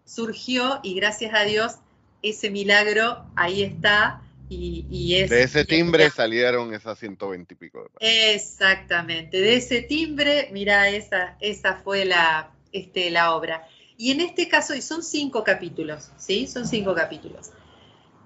surgió 0.05 0.81
y 0.83 0.95
gracias 0.95 1.35
a 1.35 1.43
Dios 1.43 1.77
ese 2.23 2.51
milagro 2.51 3.25
ahí 3.37 3.63
está. 3.63 4.23
Y, 4.51 5.15
es, 5.15 5.29
de 5.29 5.43
ese 5.43 5.67
timbre 5.67 6.09
salieron 6.09 6.73
esas 6.73 6.99
120 6.99 7.53
y 7.53 7.57
pico 7.57 7.83
de 7.83 7.91
páginas. 7.91 8.35
Exactamente, 8.35 9.39
de 9.39 9.57
ese 9.57 9.83
timbre, 9.83 10.49
mira, 10.53 10.89
esa, 10.89 11.37
esa 11.41 11.75
fue 11.75 12.07
la, 12.07 12.51
este, 12.73 13.11
la 13.11 13.35
obra. 13.35 13.67
Y 13.97 14.13
en 14.13 14.21
este 14.21 14.49
caso, 14.49 14.75
y 14.75 14.83
son 14.83 15.03
cinco 15.03 15.43
capítulos, 15.43 16.11
¿sí? 16.17 16.47
Son 16.47 16.67
cinco 16.67 16.95
capítulos. 16.95 17.51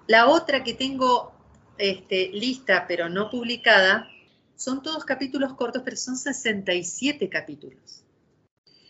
La 0.06 0.28
otra 0.28 0.62
que 0.64 0.74
tengo 0.74 1.32
este, 1.78 2.28
lista, 2.28 2.86
pero 2.86 3.08
no 3.08 3.30
publicada, 3.30 4.08
son 4.56 4.82
todos 4.82 5.04
capítulos 5.04 5.54
cortos, 5.54 5.82
pero 5.84 5.96
son 5.96 6.16
67 6.16 7.28
capítulos. 7.28 8.04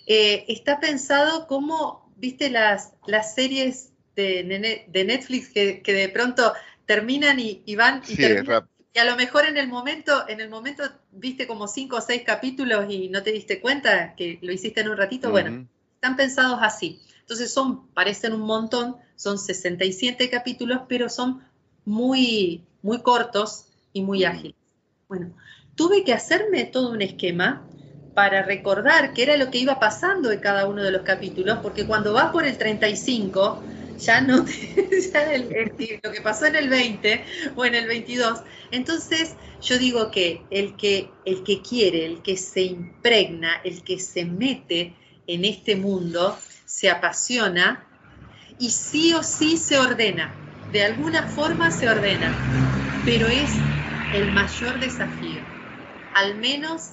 Eh, 0.06 0.44
está 0.48 0.80
pensado 0.80 1.46
como, 1.46 2.12
viste, 2.16 2.50
las, 2.50 2.92
las 3.06 3.34
series 3.34 3.92
de, 4.16 4.84
de 4.88 5.04
Netflix 5.04 5.48
que, 5.48 5.80
de 5.84 6.08
pronto 6.08 6.52
terminan 6.86 7.38
y, 7.40 7.76
van 7.76 8.02
y, 8.08 8.16
y 8.94 8.98
a 8.98 9.04
lo 9.04 9.16
mejor 9.16 9.46
en 9.46 9.56
el 9.56 9.68
momento, 9.68 10.28
en 10.28 10.40
el 10.40 10.50
momento 10.50 10.84
viste 11.12 11.46
como 11.46 11.66
cinco 11.66 11.96
o 11.96 12.00
seis 12.00 12.22
capítulos 12.24 12.86
y 12.90 13.08
no 13.08 13.22
te 13.22 13.32
diste 13.32 13.60
cuenta 13.60 14.14
que 14.14 14.38
lo 14.42 14.52
hiciste 14.52 14.82
en 14.82 14.90
un 14.90 14.96
ratito. 14.96 15.30
Bueno, 15.30 15.66
están 15.94 16.16
pensados 16.16 16.58
así. 16.60 17.00
Entonces 17.20 17.52
son, 17.52 17.86
parecen 17.88 18.34
un 18.34 18.42
montón, 18.42 18.96
son 19.16 19.38
67 19.38 20.28
capítulos, 20.28 20.82
pero 20.88 21.08
son 21.08 21.42
muy, 21.86 22.64
muy 22.82 23.00
cortos 23.00 23.66
y 23.94 24.02
muy 24.02 24.24
ágiles. 24.24 24.56
Bueno, 25.08 25.34
tuve 25.74 26.04
que 26.04 26.12
hacerme 26.12 26.64
todo 26.64 26.90
un 26.90 27.00
esquema 27.00 27.66
para 28.14 28.42
recordar 28.42 29.14
qué 29.14 29.22
era 29.22 29.36
lo 29.38 29.50
que 29.50 29.58
iba 29.58 29.80
pasando 29.80 30.30
en 30.30 30.40
cada 30.40 30.66
uno 30.66 30.82
de 30.82 30.90
los 30.90 31.02
capítulos, 31.02 31.60
porque 31.62 31.86
cuando 31.86 32.12
vas 32.12 32.30
por 32.30 32.44
el 32.44 32.58
35, 32.58 33.62
ya 34.04 34.20
no 34.20 34.44
ya 35.12 35.38
lo 36.02 36.12
que 36.12 36.20
pasó 36.20 36.46
en 36.46 36.56
el 36.56 36.68
20 36.68 37.24
o 37.56 37.64
en 37.64 37.74
el 37.74 37.86
22. 37.86 38.40
Entonces, 38.70 39.34
yo 39.60 39.78
digo 39.78 40.10
que 40.10 40.42
el 40.50 40.76
que 40.76 41.08
el 41.24 41.44
que 41.44 41.62
quiere, 41.62 42.04
el 42.06 42.22
que 42.22 42.36
se 42.36 42.62
impregna, 42.62 43.60
el 43.64 43.82
que 43.82 43.98
se 43.98 44.24
mete 44.24 44.94
en 45.26 45.44
este 45.44 45.76
mundo, 45.76 46.38
se 46.64 46.90
apasiona 46.90 47.86
y 48.58 48.70
sí 48.70 49.14
o 49.14 49.22
sí 49.22 49.56
se 49.56 49.78
ordena. 49.78 50.34
De 50.72 50.82
alguna 50.82 51.28
forma 51.28 51.70
se 51.70 51.88
ordena, 51.88 52.34
pero 53.04 53.28
es 53.28 53.52
el 54.12 54.32
mayor 54.32 54.80
desafío. 54.80 55.42
Al 56.14 56.36
menos 56.38 56.92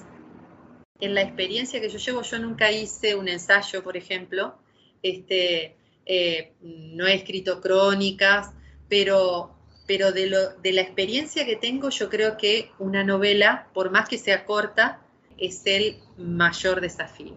en 1.00 1.14
la 1.14 1.22
experiencia 1.22 1.80
que 1.80 1.88
yo 1.88 1.98
llevo, 1.98 2.22
yo 2.22 2.38
nunca 2.38 2.70
hice 2.70 3.14
un 3.14 3.28
ensayo, 3.28 3.82
por 3.82 3.96
ejemplo, 3.96 4.54
este, 5.02 5.79
eh, 6.06 6.54
no 6.60 7.06
he 7.06 7.14
escrito 7.14 7.60
crónicas, 7.60 8.50
pero, 8.88 9.54
pero 9.86 10.12
de, 10.12 10.26
lo, 10.26 10.50
de 10.54 10.72
la 10.72 10.80
experiencia 10.80 11.46
que 11.46 11.56
tengo, 11.56 11.90
yo 11.90 12.08
creo 12.08 12.36
que 12.36 12.70
una 12.78 13.04
novela, 13.04 13.68
por 13.72 13.90
más 13.90 14.08
que 14.08 14.18
sea 14.18 14.44
corta, 14.44 15.00
es 15.38 15.62
el 15.66 15.98
mayor 16.16 16.80
desafío. 16.80 17.36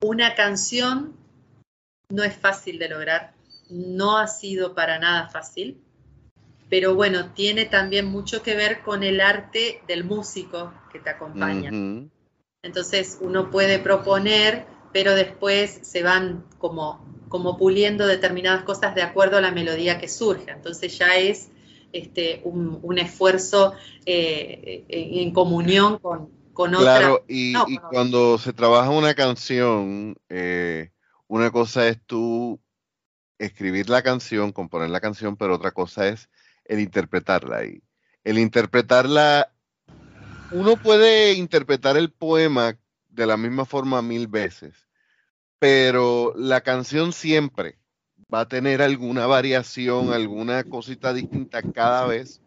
Una 0.00 0.34
canción 0.34 1.16
no 2.08 2.22
es 2.22 2.36
fácil 2.36 2.78
de 2.78 2.88
lograr, 2.88 3.34
no 3.70 4.18
ha 4.18 4.26
sido 4.26 4.74
para 4.74 4.98
nada 4.98 5.28
fácil, 5.28 5.80
pero 6.68 6.94
bueno, 6.94 7.32
tiene 7.34 7.66
también 7.66 8.06
mucho 8.06 8.42
que 8.42 8.54
ver 8.54 8.80
con 8.82 9.02
el 9.02 9.20
arte 9.20 9.82
del 9.86 10.04
músico 10.04 10.72
que 10.92 11.00
te 11.00 11.10
acompaña. 11.10 11.70
Entonces 12.62 13.18
uno 13.20 13.50
puede 13.50 13.78
proponer, 13.78 14.66
pero 14.92 15.14
después 15.14 15.80
se 15.82 16.02
van 16.02 16.46
como 16.58 17.04
como 17.32 17.56
puliendo 17.56 18.06
determinadas 18.06 18.62
cosas 18.62 18.94
de 18.94 19.00
acuerdo 19.00 19.38
a 19.38 19.40
la 19.40 19.52
melodía 19.52 19.98
que 19.98 20.06
surge. 20.06 20.50
Entonces 20.50 20.98
ya 20.98 21.16
es 21.16 21.48
este, 21.90 22.42
un, 22.44 22.98
esfuerzo 22.98 23.72
eh, 24.04 24.84
en 24.86 25.32
comunión 25.32 25.98
con, 25.98 26.28
con 26.52 26.74
otra. 26.74 26.98
Claro, 26.98 27.24
y, 27.26 27.54
cuando 27.90 28.36
se 28.36 28.52
trabaja 28.52 28.90
una 28.90 29.14
canción, 29.14 30.14
eh, 30.28 30.90
una 31.26 31.50
cosa 31.50 31.88
es 31.88 31.98
tú 32.04 32.60
escribir 33.38 33.88
la 33.88 34.02
canción, 34.02 34.52
componer 34.52 34.90
la 34.90 35.00
canción, 35.00 35.38
pero 35.38 35.54
otra 35.54 35.70
cosa 35.70 36.08
es 36.08 36.28
el 36.66 36.80
interpretarla. 36.80 37.64
Y 37.64 37.82
el 38.24 38.38
interpretarla, 38.38 39.54
uno 40.50 40.76
puede 40.76 41.32
interpretar 41.32 41.96
el 41.96 42.12
poema 42.12 42.76
de 43.08 43.26
la 43.26 43.38
misma 43.38 43.64
forma 43.64 44.02
mil 44.02 44.26
veces, 44.26 44.86
pero 45.62 46.34
la 46.36 46.60
canción 46.62 47.12
siempre 47.12 47.78
va 48.34 48.40
a 48.40 48.48
tener 48.48 48.82
alguna 48.82 49.28
variación, 49.28 50.12
alguna 50.12 50.64
cosita 50.64 51.14
distinta 51.14 51.62
cada 51.62 52.04
vez, 52.04 52.40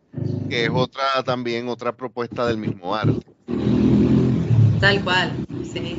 que 0.49 0.65
es 0.65 0.69
otra 0.69 1.23
también 1.23 1.69
otra 1.69 1.95
propuesta 1.95 2.45
del 2.45 2.57
mismo 2.57 2.93
arte. 2.93 3.25
Tal 4.81 5.01
cual, 5.01 5.31
sí. 5.63 5.97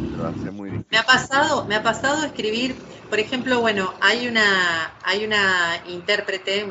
me 0.90 0.98
ha 0.98 1.05
pasado, 1.05 1.64
me 1.64 1.76
ha 1.76 1.83
pasado 1.83 2.22
escribir, 2.22 2.76
por 3.09 3.18
ejemplo, 3.18 3.62
bueno, 3.62 3.94
hay 4.02 4.29
una, 4.29 4.92
hay 5.02 5.24
una 5.24 5.83
intérprete, 5.88 6.70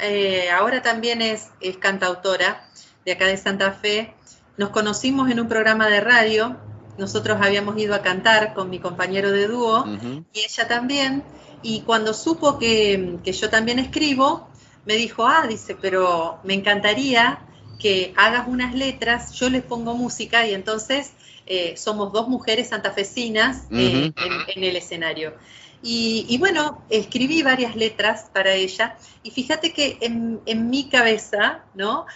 eh, 0.00 0.50
ahora 0.50 0.82
también 0.82 1.22
es, 1.22 1.52
es 1.62 1.78
cantautora 1.78 2.68
de 3.06 3.12
acá 3.12 3.28
de 3.28 3.38
Santa 3.38 3.72
Fe. 3.72 4.12
Nos 4.58 4.68
conocimos 4.68 5.30
en 5.30 5.40
un 5.40 5.48
programa 5.48 5.88
de 5.88 6.02
radio 6.02 6.60
nosotros 6.98 7.38
habíamos 7.40 7.78
ido 7.78 7.94
a 7.94 8.02
cantar 8.02 8.54
con 8.54 8.70
mi 8.70 8.78
compañero 8.78 9.32
de 9.32 9.48
dúo 9.48 9.84
y 10.32 10.40
ella 10.40 10.68
también, 10.68 11.22
y 11.62 11.80
cuando 11.82 12.14
supo 12.14 12.58
que, 12.58 13.18
yo 13.24 13.50
también 13.50 13.78
escribo, 13.78 14.48
me 14.84 14.94
dijo, 14.94 15.26
ah, 15.26 15.46
dice, 15.48 15.76
pero 15.80 16.38
me 16.44 16.54
encantaría 16.54 17.40
que 17.78 18.14
hagas 18.16 18.46
unas 18.48 18.74
letras, 18.74 19.32
yo 19.32 19.50
les 19.50 19.62
pongo 19.62 19.94
música 19.94 20.46
y 20.46 20.54
entonces 20.54 21.12
eh, 21.46 21.76
somos 21.76 22.12
dos 22.12 22.28
mujeres 22.28 22.68
santafesinas 22.68 23.64
eh, 23.70 24.12
en, 24.54 24.64
el 24.64 24.76
escenario. 24.76 25.34
Y, 25.82 26.36
bueno, 26.38 26.82
escribí 26.90 27.42
varias 27.42 27.76
letras 27.76 28.30
para 28.32 28.54
ella 28.54 28.96
y 29.22 29.30
fíjate 29.30 29.72
que 29.72 29.98
en, 30.00 30.40
en 30.46 30.68
mi 30.68 30.88
cabeza, 30.88 31.64
¿no? 31.74 32.06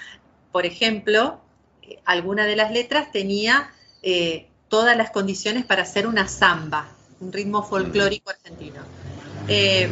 Por 0.51 0.67
ejemplo, 0.67 1.41
alguna 2.05 2.47
de 2.47 2.57
las 2.57 2.73
letras 2.73 3.13
tenía 3.13 3.71
eh, 4.03 4.50
todas 4.71 4.97
las 4.97 5.11
condiciones 5.11 5.67
para 5.67 5.83
hacer 5.83 6.07
una 6.07 6.27
samba, 6.29 6.89
un 7.21 7.31
ritmo 7.33 7.63
folclórico 7.63 8.31
argentino. 8.31 8.81
Eh, 9.49 9.91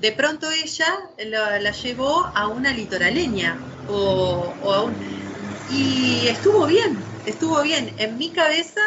de 0.00 0.12
pronto 0.12 0.50
ella 0.50 1.10
la, 1.18 1.70
llevó 1.70 2.26
a 2.34 2.48
una 2.48 2.72
litoraleña 2.72 3.58
o, 3.88 4.52
a 4.64 4.82
un, 4.82 4.94
y 5.70 6.26
estuvo 6.26 6.66
bien, 6.66 6.98
estuvo 7.24 7.62
bien. 7.62 7.94
En 7.98 8.18
mi 8.18 8.30
cabeza 8.30 8.80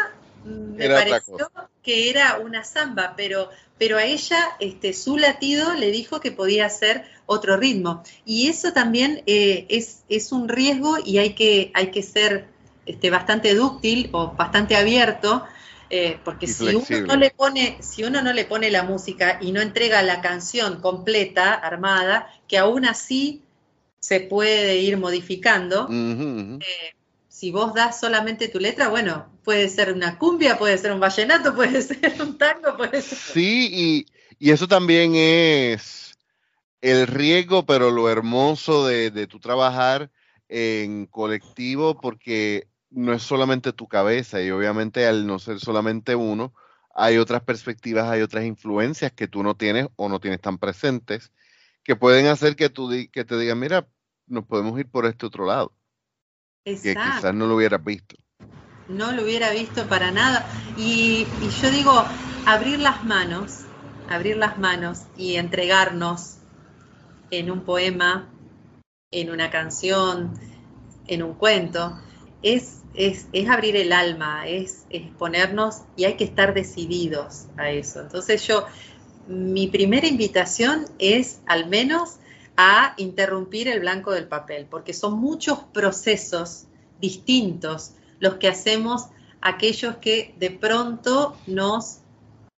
mm, 0.43 0.75
me 0.75 0.89
pareció 0.89 1.49
que 1.81 2.09
era 2.09 2.39
una 2.39 2.63
samba, 2.63 3.13
pero, 3.15 3.49
pero 3.77 3.97
a 3.97 4.03
ella 4.03 4.39
este, 4.59 4.93
su 4.93 5.17
latido 5.17 5.73
le 5.73 5.91
dijo 5.91 6.19
que 6.19 6.31
podía 6.31 6.65
hacer 6.65 7.05
otro 7.25 7.55
ritmo. 7.57 8.03
Y 8.25 8.49
eso 8.49 8.73
también 8.73 9.23
eh, 9.25 9.67
es, 9.69 10.03
es, 10.09 10.31
un 10.31 10.49
riesgo 10.49 10.97
y 11.03 11.19
hay 11.19 11.33
que, 11.33 11.71
hay 11.73 11.91
que 11.91 12.03
ser 12.03 12.52
este, 12.85 13.09
bastante 13.09 13.55
dúctil 13.55 14.09
o 14.11 14.33
bastante 14.33 14.75
abierto, 14.75 15.45
Eh, 15.95 16.19
porque 16.23 16.47
si 16.47 16.63
uno, 16.63 17.05
no 17.05 17.15
le 17.17 17.29
pone, 17.29 17.77
si 17.81 18.03
uno 18.03 18.23
no 18.23 18.33
le 18.33 18.45
pone 18.45 18.71
la 18.71 18.81
música 18.81 19.37
y 19.39 19.51
no 19.51 19.61
entrega 19.61 20.01
la 20.01 20.21
canción 20.21 20.81
completa, 20.81 21.53
armada, 21.53 22.33
que 22.47 22.57
aún 22.57 22.85
así 22.85 23.43
se 23.99 24.19
puede 24.19 24.77
ir 24.77 24.97
modificando, 24.97 25.87
eh, 25.91 26.95
si 27.27 27.51
vos 27.51 27.75
das 27.75 27.99
solamente 27.99 28.47
tu 28.47 28.59
letra, 28.59 28.87
bueno, 28.87 29.27
puede 29.43 29.69
ser 29.69 29.93
una 29.93 30.17
cumbia, 30.17 30.57
puede 30.57 30.79
ser 30.79 30.93
un 30.93 30.99
vallenato, 30.99 31.53
puede 31.55 31.79
ser 31.83 32.19
un 32.19 32.39
tango, 32.39 32.75
puede 32.75 32.99
ser... 32.99 33.17
Sí, 33.17 34.05
y, 34.39 34.49
eso 34.51 34.67
también 34.67 35.13
es 35.13 36.17
el 36.81 37.05
riesgo, 37.05 37.67
pero 37.67 37.91
lo 37.91 38.09
hermoso 38.09 38.87
de, 38.87 39.11
de 39.11 39.27
tu 39.27 39.39
trabajar 39.39 40.09
en 40.49 41.05
colectivo, 41.05 42.01
porque 42.01 42.67
no 42.93 43.13
es 43.13 43.23
solamente 43.23 43.73
tu 43.73 43.87
cabeza 43.87 44.41
y 44.41 44.51
obviamente 44.51 45.05
al 45.05 45.25
no 45.25 45.39
ser 45.39 45.59
solamente 45.59 46.15
uno, 46.15 46.53
hay 46.95 47.17
otras 47.17 47.41
perspectivas, 47.41 48.05
hay 48.09 48.21
otras 48.21 48.45
influencias 48.45 49.11
que 49.11 49.27
tú 49.27 49.43
no 49.43 49.55
tienes 49.55 49.87
o 49.95 50.09
no 50.09 50.19
tienes 50.19 50.39
tan 50.41 50.57
presentes 50.57 51.31
que 51.83 51.95
pueden 51.95 52.27
hacer 52.27 52.55
que, 52.55 52.69
tú 52.69 52.89
que 53.11 53.25
te 53.25 53.37
digan, 53.37 53.59
mira, 53.59 53.87
nos 54.27 54.45
podemos 54.45 54.79
ir 54.79 54.89
por 54.89 55.05
este 55.05 55.25
otro 55.25 55.45
lado. 55.45 55.73
Que 56.63 56.95
quizás 56.95 57.33
no 57.33 57.45
lo 57.45 57.55
hubieras 57.55 57.83
visto. 57.83 58.15
No 58.87 59.11
lo 59.11 59.23
hubiera 59.23 59.51
visto 59.51 59.87
para 59.87 60.11
nada. 60.11 60.47
Y 60.77 61.27
yo 61.61 61.71
digo, 61.71 62.05
abrir 62.45 62.79
las 62.79 63.03
manos, 63.03 63.65
abrir 64.09 64.37
las 64.37 64.57
manos 64.57 65.03
y 65.17 65.35
entregarnos 65.35 66.37
en 67.31 67.51
un 67.51 67.65
poema, 67.65 68.29
en 69.11 69.29
una 69.29 69.49
canción, 69.49 70.33
en 71.07 71.23
un 71.23 71.33
cuento, 71.33 71.99
es 72.43 72.83
es, 72.93 73.27
abrir 73.49 73.75
el 73.75 73.91
alma, 73.91 74.47
es, 74.47 74.85
exponernos 74.89 75.81
y 75.95 76.05
hay 76.05 76.15
que 76.15 76.23
estar 76.23 76.53
decididos 76.53 77.45
a 77.57 77.69
eso. 77.69 78.01
Entonces 78.01 78.45
yo, 78.45 78.65
mi 79.27 79.67
primera 79.67 80.07
invitación 80.07 80.85
es 80.99 81.41
al 81.45 81.67
menos 81.67 82.17
a 82.55 82.93
interrumpir 82.97 83.67
el 83.67 83.79
blanco 83.79 84.11
del 84.11 84.27
papel, 84.27 84.67
porque 84.69 84.93
son 84.93 85.19
muchos 85.19 85.59
procesos 85.73 86.65
distintos 87.01 87.93
los 88.19 88.35
que 88.35 88.47
hacemos 88.47 89.07
aquellos 89.41 89.97
que 89.97 90.35
de 90.37 90.51
pronto 90.51 91.35
nos 91.47 91.99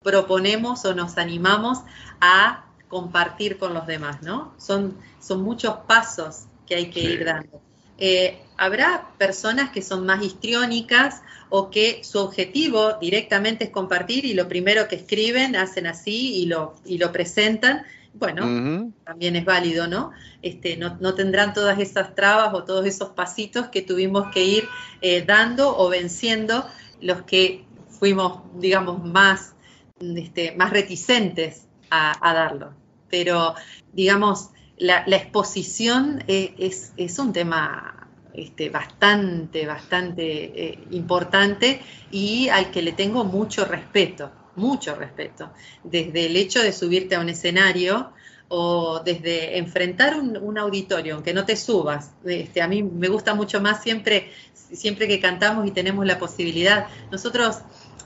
proponemos 0.03 0.85
o 0.85 0.95
nos 0.95 1.17
animamos 1.17 1.79
a 2.21 2.67
compartir 2.89 3.57
con 3.57 3.73
los 3.73 3.87
demás, 3.87 4.21
¿no? 4.23 4.53
Son, 4.59 4.99
son 5.21 5.43
muchos 5.43 5.75
pasos 5.87 6.45
que 6.67 6.75
hay 6.75 6.91
que 6.91 7.01
ir 7.01 7.25
dando. 7.25 7.64
Eh, 7.99 8.41
habrá 8.57 9.09
personas 9.19 9.71
que 9.71 9.83
son 9.83 10.07
más 10.07 10.23
histriónicas 10.23 11.23
o 11.49 11.71
que 11.71 12.03
su 12.03 12.19
objetivo 12.19 12.95
directamente 13.01 13.65
es 13.65 13.71
compartir 13.71 14.25
y 14.25 14.35
lo 14.35 14.49
primero 14.49 14.89
que 14.89 14.97
escriben 14.97 15.57
hacen 15.57 15.87
así 15.87 16.37
y 16.37 16.47
lo, 16.47 16.75
y 16.85 16.99
lo 16.99 17.13
presentan. 17.13 17.85
Bueno, 18.15 18.93
también 19.05 19.35
es 19.35 19.45
válido, 19.45 19.89
¿no? 19.89 20.13
Este, 20.41 20.77
¿no? 20.77 20.97
¿no? 21.01 21.15
tendrán 21.15 21.53
todas 21.53 21.81
esas 21.81 22.15
trabas 22.15 22.55
o 22.55 22.63
todos 22.63 22.87
esos 22.87 23.11
pasitos 23.11 23.69
que 23.69 23.83
tuvimos 23.83 24.33
que 24.33 24.45
ir 24.45 24.69
eh, 25.01 25.25
dando 25.27 25.77
o 25.77 25.89
venciendo 25.89 26.65
los 27.01 27.23
que 27.23 27.65
fuimos, 27.89 28.43
digamos, 28.61 29.03
más, 29.05 29.55
este, 30.01 30.53
más 30.53 30.71
reticentes 30.71 31.67
a, 31.91 32.35
darlo. 32.35 32.75
Pero, 33.09 33.55
digamos, 33.93 34.51
la, 34.79 35.05
exposición 35.07 36.25
eh, 36.27 36.55
es, 36.59 36.93
es, 36.97 37.19
un 37.19 37.33
tema 37.33 38.09
este, 38.33 38.71
bastante, 38.71 39.67
bastante 39.67 40.25
eh, 40.25 40.79
importante 40.91 41.81
y 42.11 42.49
al 42.49 42.71
que 42.71 42.83
le 42.83 42.93
tengo 42.93 43.25
mucho 43.25 43.65
respeto, 43.65 44.33
mucho 44.57 44.95
respeto. 44.95 45.53
Desde 45.83 46.27
el 46.27 46.37
hecho 46.37 46.63
de 46.63 46.73
subirte 46.73 47.15
a 47.15 47.21
un 47.21 47.29
escenario 47.29 48.13
o 48.49 49.01
desde 49.05 49.59
enfrentar 49.59 50.17
un, 50.19 50.59
auditorio, 50.59 51.15
aunque 51.15 51.33
no 51.33 51.45
te 51.45 51.57
subas. 51.57 52.13
Este, 52.25 52.61
a 52.61 52.69
mí 52.69 52.83
me 52.83 53.09
gusta 53.09 53.35
mucho 53.35 53.61
más 53.61 53.83
siempre, 53.83 54.31
siempre 54.53 55.09
que 55.09 55.21
cantamos 55.21 55.67
y 55.67 55.71
tenemos 55.71 56.05
la 56.07 56.19
posibilidad. 56.19 56.87
Nosotros 57.11 57.59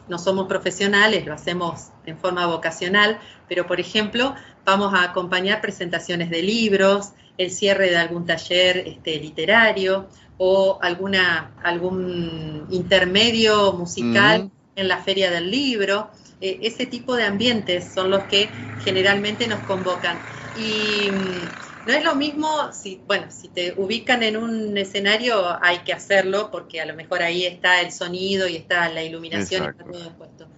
no 0.09 0.19
somos 0.19 0.47
profesionales, 0.47 1.27
lo 1.27 1.35
hacemos 1.35 1.89
en 2.07 2.19
forma 2.19 2.47
vocacional, 2.47 3.19
pero 3.49 3.67
por 3.67 3.81
ejemplo, 3.81 4.35
vamos 4.65 4.95
a 4.95 5.05
acompañar 5.05 5.61
presentaciones 5.61 6.31
de 6.31 6.43
libros, 6.43 7.13
el 7.37 7.51
cierre 7.51 7.91
de 7.91 7.97
algún 7.97 8.27
taller 8.27 8.79
este, 8.79 9.19
literario 9.21 10.09
o 10.39 10.79
alguna, 10.83 11.53
algún 11.63 12.67
intermedio 12.71 13.73
musical 13.73 14.51
en 14.75 14.89
la 14.89 14.99
feria 14.99 15.31
del 15.31 15.51
libro. 15.51 16.11
Eh, 16.41 16.61
ese 16.63 16.87
tipo 16.87 17.17
de 17.17 17.25
ambientes 17.25 17.93
son 17.93 18.11
los 18.11 18.25
que 18.25 18.53
generalmente 18.79 19.47
nos 19.47 19.61
convocan. 19.61 20.23
Y 20.55 21.11
mm, 21.11 21.68
no 21.89 21.95
es 21.95 22.05
lo 22.05 22.15
mismo, 22.15 22.71
si, 22.75 23.01
bueno, 23.07 23.29
si 23.31 23.49
te 23.49 23.73
ubican 23.75 24.23
en 24.23 24.37
un 24.37 24.77
escenario 24.77 25.57
hay 25.65 25.79
que 25.79 25.95
hacerlo 25.95 26.51
porque 26.51 26.83
a 26.83 26.87
lo 26.87 26.95
mejor 26.95 27.23
ahí 27.23 27.47
está 27.47 27.81
el 27.81 27.93
sonido 27.93 28.47
y 28.47 28.57
está 28.57 28.91
la 28.91 29.03
iluminación 29.03 29.65
y 29.65 29.69
está 29.69 29.85
todo 29.85 30.05
dispuesto. 30.05 30.49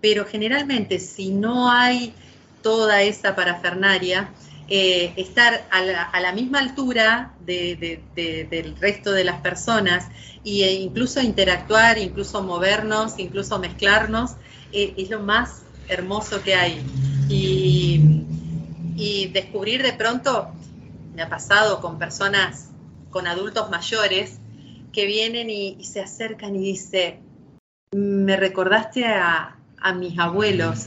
Pero 0.00 0.24
generalmente 0.24 0.98
si 0.98 1.32
no 1.32 1.70
hay 1.70 2.14
toda 2.62 3.02
esa 3.02 3.36
parafernaria, 3.36 4.30
eh, 4.68 5.12
estar 5.16 5.66
a 5.70 6.20
la, 6.20 6.32
misma 6.32 6.60
altura 6.60 7.34
del 7.44 8.76
resto 8.80 9.12
de 9.12 9.24
las 9.24 9.42
personas 9.42 10.06
e 10.46 10.72
incluso 10.72 11.20
interactuar, 11.20 11.98
incluso 11.98 12.42
movernos, 12.42 13.18
incluso 13.18 13.58
mezclarnos, 13.58 14.36
eh, 14.72 14.94
es 14.96 15.10
lo 15.10 15.20
más 15.20 15.60
hermoso 15.88 16.42
que 16.42 16.54
hay. 16.54 16.80
Y, 17.28 18.16
descubrir 19.32 19.82
de 19.82 19.92
pronto, 19.92 20.52
me 21.20 21.24
ha 21.24 21.28
pasado 21.28 21.82
con 21.82 21.98
personas, 21.98 22.70
con 23.10 23.26
adultos 23.26 23.68
mayores, 23.68 24.38
que 24.90 25.04
vienen 25.04 25.50
y, 25.50 25.84
se 25.84 26.00
acercan 26.00 26.56
y 26.56 26.60
dicen, 26.60 27.20
me 27.92 28.38
recordaste 28.38 29.04
a, 29.04 29.58
a 29.82 29.92
mis 29.92 30.18
abuelos, 30.18 30.86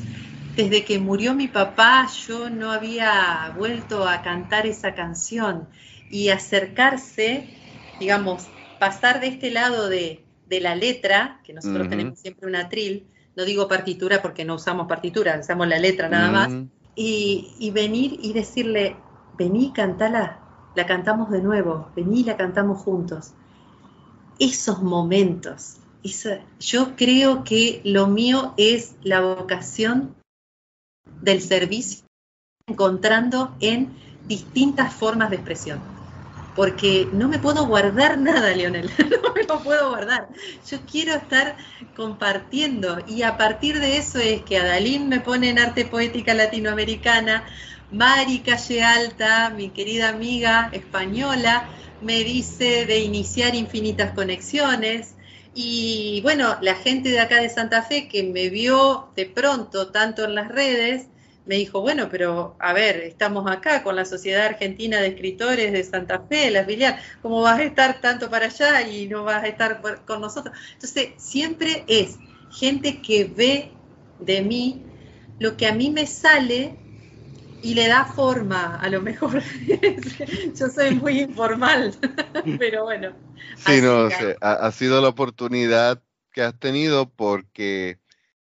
desde 0.55 0.85
que 0.85 0.97
murió 0.97 1.35
mi 1.35 1.47
papá 1.47 2.07
yo 2.27 2.49
no 2.49 2.71
había 2.71 3.53
vuelto 3.55 4.07
a 4.07 4.23
cantar 4.23 4.65
esa 4.65 4.95
canción 4.95 5.67
y 6.09 6.29
acercarse, 6.29 7.55
digamos, 7.99 8.47
pasar 8.79 9.21
de 9.21 9.27
este 9.27 9.51
lado 9.51 9.87
de, 9.87 10.25
la 10.49 10.75
letra, 10.75 11.41
que 11.43 11.53
nosotros 11.53 11.89
tenemos 11.89 12.19
siempre 12.19 12.47
una 12.47 12.69
tril, 12.69 13.05
no 13.35 13.45
digo 13.45 13.67
partitura 13.67 14.21
porque 14.21 14.45
no 14.45 14.55
usamos 14.55 14.87
partitura, 14.87 15.39
usamos 15.39 15.67
la 15.67 15.77
letra 15.77 16.09
nada 16.09 16.31
más, 16.31 16.51
y, 16.95 17.71
venir 17.71 18.19
y 18.21 18.33
decirle, 18.33 18.95
vení, 19.37 19.71
cantala, 19.71 20.39
la 20.75 20.85
cantamos 20.85 21.29
de 21.29 21.41
nuevo, 21.41 21.89
vení, 21.95 22.23
la 22.23 22.37
cantamos 22.37 22.81
juntos. 22.81 23.31
Esos 24.39 24.81
momentos, 24.81 25.77
yo 26.59 26.95
creo 26.95 27.43
que 27.43 27.81
lo 27.83 28.07
mío 28.07 28.53
es 28.57 28.95
la 29.03 29.21
vocación 29.21 30.15
del 31.21 31.41
servicio 31.41 32.05
encontrando 32.67 33.55
en 33.59 33.93
distintas 34.25 34.93
formas 34.93 35.29
de 35.29 35.37
expresión. 35.37 35.79
Porque 36.55 37.07
no 37.11 37.27
me 37.27 37.39
puedo 37.39 37.65
guardar 37.65 38.17
nada, 38.17 38.55
Leonel, 38.55 38.89
no 39.23 39.33
me 39.33 39.43
lo 39.43 39.63
puedo 39.63 39.89
guardar. 39.89 40.29
Yo 40.69 40.79
quiero 40.89 41.15
estar 41.15 41.57
compartiendo 41.95 42.99
y 43.07 43.23
a 43.23 43.37
partir 43.37 43.79
de 43.79 43.97
eso 43.97 44.19
es 44.19 44.43
que 44.43 44.59
Adalín 44.59 45.09
me 45.09 45.19
pone 45.19 45.49
en 45.49 45.59
arte 45.59 45.85
poética 45.85 46.33
latinoamericana, 46.33 47.43
Mari 47.93 48.39
Calle 48.39 48.81
Alta, 48.81 49.51
mi 49.51 49.69
querida 49.69 50.09
amiga 50.09 50.71
española, 50.73 51.69
me 52.01 52.23
dice 52.23 52.87
de 52.87 52.99
iniciar 52.99 53.53
infinitas 53.53 54.13
conexiones, 54.13 55.13
y 55.53 56.19
bueno, 56.23 56.57
la 56.61 56.73
gente 56.73 57.09
de 57.09 57.19
acá 57.19 57.39
de 57.39 57.49
Santa 57.49 57.83
Fe 57.83 58.07
que 58.07 58.23
me 58.23 58.49
vio 58.49 59.11
de 59.15 59.27
pronto 59.27 59.91
tanto 59.91 60.23
en 60.23 60.33
las 60.33 60.47
redes, 60.47 61.05
me 61.45 61.57
dijo, 61.57 61.81
bueno, 61.81 62.09
pero 62.09 62.55
a 62.59 62.73
ver, 62.73 62.95
estamos 63.01 63.49
acá 63.51 63.83
con 63.83 63.95
la 63.95 64.05
Sociedad 64.05 64.47
Argentina 64.47 64.99
de 64.99 65.09
Escritores 65.09 65.71
de 65.71 65.83
Santa 65.83 66.25
Fe, 66.27 66.49
las 66.49 66.65
Villar, 66.65 66.99
¿cómo 67.21 67.41
vas 67.41 67.59
a 67.59 67.63
estar 67.63 68.01
tanto 68.01 68.27
para 68.27 68.47
allá 68.47 68.87
y 68.87 69.05
no 69.07 69.23
vas 69.23 69.43
a 69.43 69.47
estar 69.47 69.81
con 70.05 70.19
nosotros? 70.19 70.57
Entonces, 70.73 71.09
siempre 71.17 71.83
es 71.87 72.17
gente 72.49 73.03
que 73.03 73.25
ve 73.25 73.71
de 74.17 74.41
mí 74.41 74.81
lo 75.37 75.57
que 75.57 75.67
a 75.67 75.75
mí 75.75 75.91
me 75.91 76.07
sale 76.07 76.79
y 77.63 77.73
le 77.73 77.87
da 77.87 78.05
forma, 78.05 78.75
a 78.75 78.89
lo 78.89 79.01
mejor. 79.01 79.41
Yo 80.55 80.67
soy 80.67 80.95
muy 80.95 81.21
informal, 81.21 81.95
pero 82.59 82.83
bueno. 82.83 83.13
Sí, 83.55 83.81
no, 83.81 84.09
ha, 84.41 84.71
sido 84.71 85.01
la 85.01 85.07
oportunidad 85.07 86.03
que 86.31 86.41
has 86.41 86.59
tenido 86.59 87.09
porque 87.09 87.99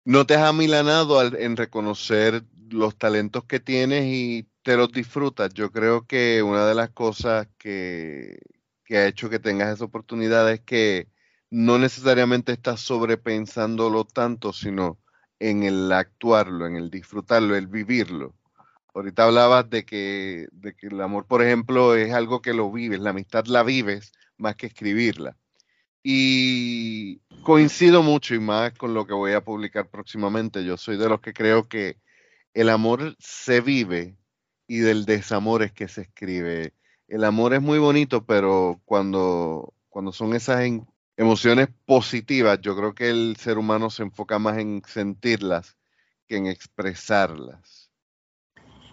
no 0.05 0.27
te 0.27 0.35
has 0.35 0.49
amilanado 0.49 1.23
en 1.23 1.57
reconocer 1.57 2.43
los 2.71 2.97
talentos 2.97 3.45
que 3.45 3.61
tienes 3.61 4.05
y 4.07 4.49
te 4.63 4.77
los 4.77 4.91
disfrutas. 4.91 5.53
Yo 5.53 5.71
creo 5.71 6.07
que 6.07 6.43
una 6.43 6.67
de 6.67 6.75
las 6.75 6.91
cosas 6.91 7.49
que, 7.59 8.39
que 8.85 8.97
ha 8.97 9.07
hecho 9.07 9.29
que 9.29 9.39
tengas 9.39 9.75
esa 9.75 9.85
oportunidad 9.85 10.51
es 10.51 10.61
que 10.61 11.09
no 11.51 11.79
necesariamente 11.79 12.53
estás 12.53 12.81
sobrepensándolo 12.81 14.05
tanto, 14.05 14.55
sino 14.55 14.99
en 15.39 15.65
el 15.65 15.93
actuarlo, 15.93 16.67
en 16.67 16.77
el 16.77 16.89
disfrutarlo, 16.89 17.57
el 17.57 17.67
vivirlo. 17.67 18.35
Ahorita 18.95 19.25
hablabas 19.25 19.71
de 19.71 19.85
que, 19.85 20.49
de 20.53 20.75
que 20.75 20.89
el 20.89 21.01
amor, 21.01 21.27
por 21.27 21.43
ejemplo, 21.43 21.95
es 21.95 22.13
algo 22.13 22.43
que 22.43 22.53
lo 22.53 22.71
vives, 22.71 23.01
la 23.01 23.11
amistad 23.11 23.47
la 23.47 23.63
vives 23.63 24.13
más 24.37 24.57
que 24.57 24.67
escribirla. 24.67 25.37
Y 26.03 27.21
coincido 27.43 28.03
mucho 28.03 28.35
y 28.35 28.41
más 28.41 28.73
con 28.73 28.93
lo 28.93 29.07
que 29.07 29.15
voy 29.15 29.33
a 29.33 29.45
publicar 29.45 29.89
próximamente. 29.89 30.65
Yo 30.65 30.77
soy 30.77 30.97
de 30.97 31.09
los 31.09 31.21
que 31.21 31.33
creo 31.33 31.69
que 31.69 31.97
el 32.55 32.69
amor 32.69 33.17
se 33.19 33.61
vive 33.61 34.17
y 34.67 34.79
del 34.79 35.05
desamor 35.05 35.63
es 35.63 35.73
que 35.73 35.89
se 35.89 36.03
escribe. 36.03 36.75
El 37.09 37.25
amor 37.25 37.55
es 37.55 37.63
muy 37.63 37.79
bonito, 37.79 38.27
pero 38.27 38.81
cuando, 38.85 39.75
cuando 39.89 40.13
son 40.13 40.35
esas 40.35 40.63
emociones 41.17 41.69
positivas, 41.87 42.61
yo 42.61 42.77
creo 42.77 42.95
que 42.95 43.11
el 43.11 43.37
ser 43.37 43.59
humano 43.59 43.91
se 43.91 44.03
enfoca 44.03 44.39
más 44.39 44.59
en 44.59 44.83
sentirlas 44.87 45.77
que 46.27 46.37
en 46.37 46.47
expresarlas. 46.47 47.82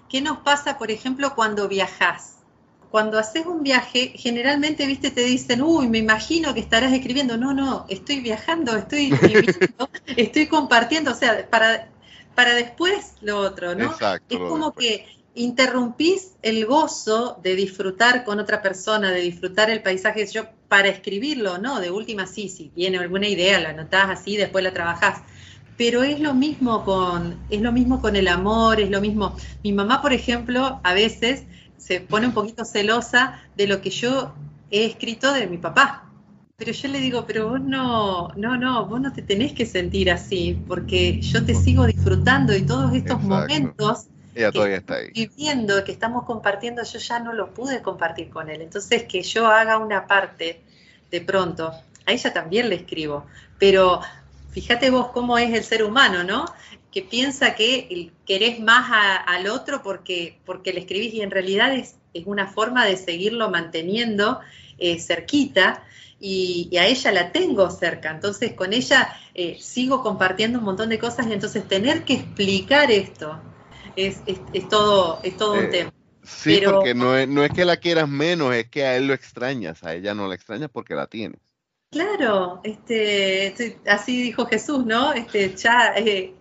¿Qué 0.09 0.21
nos 0.21 0.39
pasa, 0.39 0.77
por 0.77 0.91
ejemplo, 0.91 1.35
cuando 1.35 1.67
viajas? 1.67 2.37
Cuando 2.89 3.19
haces 3.19 3.45
un 3.45 3.61
viaje, 3.61 4.13
generalmente, 4.15 4.87
viste, 4.87 5.11
te 5.11 5.21
dicen, 5.21 5.61
uy, 5.61 5.87
me 5.87 5.99
imagino 5.99 6.55
que 6.55 6.59
estarás 6.59 6.91
escribiendo. 6.91 7.37
No, 7.37 7.53
no, 7.53 7.85
estoy 7.87 8.19
viajando, 8.19 8.75
estoy 8.75 9.11
viviendo, 9.21 9.89
estoy 10.07 10.47
compartiendo. 10.47 11.11
O 11.11 11.15
sea, 11.15 11.47
para, 11.49 11.89
para 12.33 12.55
después 12.55 13.13
lo 13.21 13.37
otro, 13.37 13.75
¿no? 13.75 13.91
Exacto, 13.91 14.35
es 14.35 14.39
como 14.39 14.73
que 14.73 15.05
interrumpís 15.35 16.31
el 16.41 16.65
gozo 16.65 17.39
de 17.43 17.55
disfrutar 17.55 18.23
con 18.25 18.39
otra 18.39 18.63
persona, 18.63 19.11
de 19.11 19.21
disfrutar 19.21 19.69
el 19.69 19.83
paisaje, 19.83 20.25
yo 20.25 20.45
para 20.67 20.87
escribirlo, 20.87 21.59
¿no? 21.59 21.79
De 21.79 21.91
última 21.91 22.25
sí, 22.25 22.49
si 22.49 22.71
viene 22.75 22.97
alguna 22.97 23.27
idea, 23.27 23.59
la 23.59 23.69
anotás 23.69 24.09
así, 24.09 24.35
después 24.35 24.63
la 24.63 24.73
trabajás 24.73 25.21
pero 25.79 26.03
es 26.03 26.19
lo 26.19 26.33
mismo 26.33 26.83
con, 26.83 27.39
es 27.49 27.61
lo 27.61 27.71
mismo 27.71 28.01
con 28.01 28.17
el 28.17 28.27
amor, 28.27 28.81
es 28.81 28.89
lo 28.89 28.99
mismo. 28.99 29.37
Mi 29.63 29.71
mamá, 29.71 30.01
por 30.01 30.11
ejemplo, 30.11 30.81
a 30.83 30.93
veces 30.93 31.45
se 31.77 32.01
pone 32.01 32.27
un 32.27 32.33
poquito 32.33 32.65
celosa 32.65 33.39
de 33.55 33.65
lo 33.65 33.79
que 33.79 33.89
yo 33.89 34.35
he 34.71 34.83
escrito 34.83 35.31
de 35.31 35.47
mi 35.47 35.57
papá. 35.57 36.03
Pero 36.57 36.73
yo 36.73 36.89
le 36.89 36.99
digo, 36.99 37.23
pero 37.25 37.51
vos 37.51 37.61
no, 37.61 38.27
no, 38.35 38.57
no, 38.57 38.87
vos 38.87 38.99
no 38.99 39.13
te 39.13 39.21
tenés 39.21 39.53
que 39.53 39.65
sentir 39.65 40.11
así, 40.11 40.61
porque 40.67 41.21
yo 41.21 41.45
te 41.45 41.55
sigo 41.55 41.85
disfrutando 41.85 42.53
y 42.53 42.63
todos 42.63 42.93
estos 42.93 43.23
momentos 43.23 44.07
ella 44.35 44.51
todavía 44.51 44.77
está 44.77 44.95
ahí. 44.95 45.11
viviendo, 45.13 45.81
que 45.85 45.93
estamos 45.93 46.25
compartiendo, 46.25 46.83
yo 46.83 46.99
ya 46.99 47.21
no 47.21 47.31
lo 47.31 47.53
pude 47.53 47.81
compartir 47.81 48.29
con 48.29 48.49
él. 48.49 48.61
Entonces, 48.61 49.03
que 49.03 49.21
yo 49.21 49.47
haga 49.47 49.77
una 49.77 50.07
parte 50.07 50.61
de 51.09 51.21
pronto, 51.21 51.71
a 52.05 52.11
ella 52.11 52.33
también 52.33 52.67
le 52.67 52.75
escribo, 52.75 53.25
pero 53.57 54.01
fíjate 54.51 54.89
vos 54.89 55.09
cómo 55.09 55.37
es 55.37 55.53
el 55.53 55.63
ser 55.63 55.83
humano, 55.83 56.23
¿no? 56.23 56.45
Que 56.91 57.01
piensa 57.01 57.55
que 57.55 58.11
querés 58.25 58.59
más 58.59 58.89
al 59.25 59.47
otro 59.47 59.81
porque, 59.83 60.39
porque 60.45 60.73
le 60.73 60.81
escribís 60.81 61.13
y 61.13 61.21
en 61.21 61.31
realidad 61.31 61.73
es, 61.73 61.95
una 62.25 62.47
forma 62.47 62.85
de 62.85 62.97
seguirlo 62.97 63.49
manteniendo 63.49 64.39
eh, 64.77 64.99
cerquita. 64.99 65.83
Y, 66.19 66.75
a 66.77 66.85
ella 66.85 67.13
la 67.13 67.31
tengo 67.31 67.69
cerca, 67.71 68.11
entonces 68.11 68.53
con 68.53 68.73
ella 68.73 69.15
eh, 69.33 69.57
sigo 69.61 70.03
compartiendo 70.03 70.59
un 70.59 70.65
montón 70.65 70.89
de 70.89 70.99
cosas 70.99 71.27
y 71.27 71.33
entonces 71.33 71.65
tener 71.65 72.03
que 72.03 72.15
explicar 72.15 72.91
esto 72.91 73.39
es, 73.95 74.69
todo, 74.69 75.19
es 75.23 75.37
todo 75.37 75.53
un 75.53 75.65
eh, 75.65 75.67
tema. 75.67 75.93
Sí, 76.23 76.61
porque 76.63 76.93
no 76.93 77.17
es, 77.17 77.27
no 77.27 77.43
es 77.43 77.51
que 77.51 77.65
la 77.65 77.77
quieras 77.77 78.07
menos, 78.07 78.53
es 78.53 78.69
que 78.69 78.85
a 78.85 78.97
él 78.97 79.07
lo 79.07 79.13
extrañas, 79.13 79.83
a 79.83 79.95
ella 79.95 80.13
no 80.13 80.27
la 80.27 80.35
extrañas 80.35 80.69
porque 80.71 80.93
la 80.93 81.07
tienes. 81.07 81.39
Claro, 81.91 82.61
este, 82.63 83.79
así 83.87 84.21
dijo 84.21 84.45
Jesús, 84.45 84.85
¿no? 84.85 85.11
Este, 85.13 85.55
ya 85.55 85.95
eh, 85.97 86.35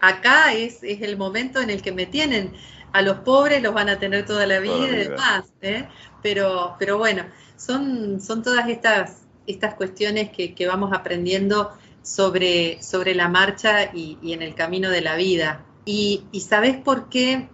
acá 0.00 0.52
es, 0.52 0.84
el 0.84 1.16
momento 1.16 1.60
en 1.60 1.70
el 1.70 1.82
que 1.82 1.90
me 1.90 2.06
tienen. 2.06 2.52
A 2.92 3.02
los 3.02 3.18
pobres 3.20 3.62
los 3.62 3.74
van 3.74 3.88
a 3.88 3.98
tener 3.98 4.24
toda 4.26 4.46
la 4.46 4.60
vida 4.60 4.88
y 4.88 4.96
demás, 5.08 5.52
¿eh? 5.60 5.88
Pero, 6.22 6.76
pero 6.78 6.98
bueno, 6.98 7.24
son, 7.56 8.20
son 8.20 8.42
todas 8.44 8.68
estas, 8.68 9.22
estas 9.46 9.74
cuestiones 9.74 10.30
que, 10.30 10.66
vamos 10.68 10.92
aprendiendo 10.92 11.72
sobre, 12.02 12.80
sobre 12.80 13.16
la 13.16 13.28
marcha 13.28 13.90
y, 13.92 14.18
en 14.32 14.42
el 14.42 14.54
camino 14.54 14.88
de 14.88 15.00
la 15.00 15.16
vida. 15.16 15.64
Y, 15.84 16.26
y 16.30 16.40
¿sabes 16.42 16.76
por 16.76 17.08
qué 17.08 17.48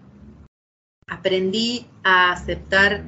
aprendí 1.07 1.87
a 2.03 2.33
aceptar 2.33 3.05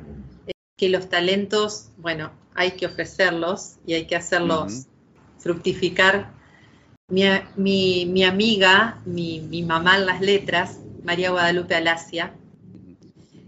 eh, 0.46 0.52
que 0.78 0.88
los 0.88 1.10
talentos, 1.10 1.90
bueno, 1.98 2.39
hay 2.54 2.72
que 2.72 2.86
ofrecerlos 2.86 3.76
y 3.86 3.94
hay 3.94 4.06
que 4.06 4.16
hacerlos 4.16 4.86
fructificar. 5.38 6.32
Mi, 7.08 8.24
amiga, 8.24 9.00
mi, 9.04 9.64
mamá 9.66 9.96
en 9.96 10.06
las 10.06 10.20
letras, 10.20 10.78
María 11.02 11.30
Guadalupe 11.30 11.74
Alasia, 11.74 12.34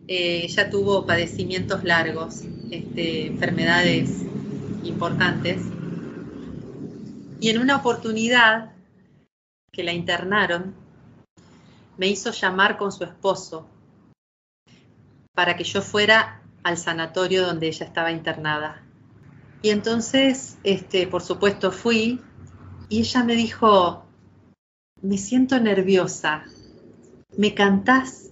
eh, 0.09 0.43
ella 0.45 0.69
tuvo 0.69 1.07
padecimientos 1.07 1.85
largos, 1.85 2.43
este, 2.71 3.27
enfermedades 3.27 4.23
importantes, 4.83 5.62
y 7.41 7.51
en 7.51 7.59
una 7.59 7.77
oportunidad 7.77 8.73
que 9.73 9.83
la 9.83 9.93
internaron, 9.93 10.75
me 11.97 12.07
hizo 12.09 12.31
llamar 12.31 12.79
con 12.79 12.93
su 12.93 13.05
esposo 13.05 13.69
para 15.35 15.57
que 15.57 15.65
yo 15.65 15.83
fuera 15.83 16.43
al 16.62 16.77
sanatorio 16.77 17.47
donde 17.47 17.69
ella 17.69 17.87
estaba 17.87 18.12
internada. 18.12 18.82
Y 19.62 19.70
entonces, 19.70 20.59
este, 20.64 21.07
por 21.07 21.22
supuesto, 21.22 21.70
fui 21.70 22.20
y 22.88 23.01
ella 23.01 23.22
me 23.22 23.37
dijo, 23.37 24.05
me 25.01 25.16
siento 25.16 25.59
nerviosa, 25.61 26.44
¿me 27.37 27.55
cantás 27.55 28.31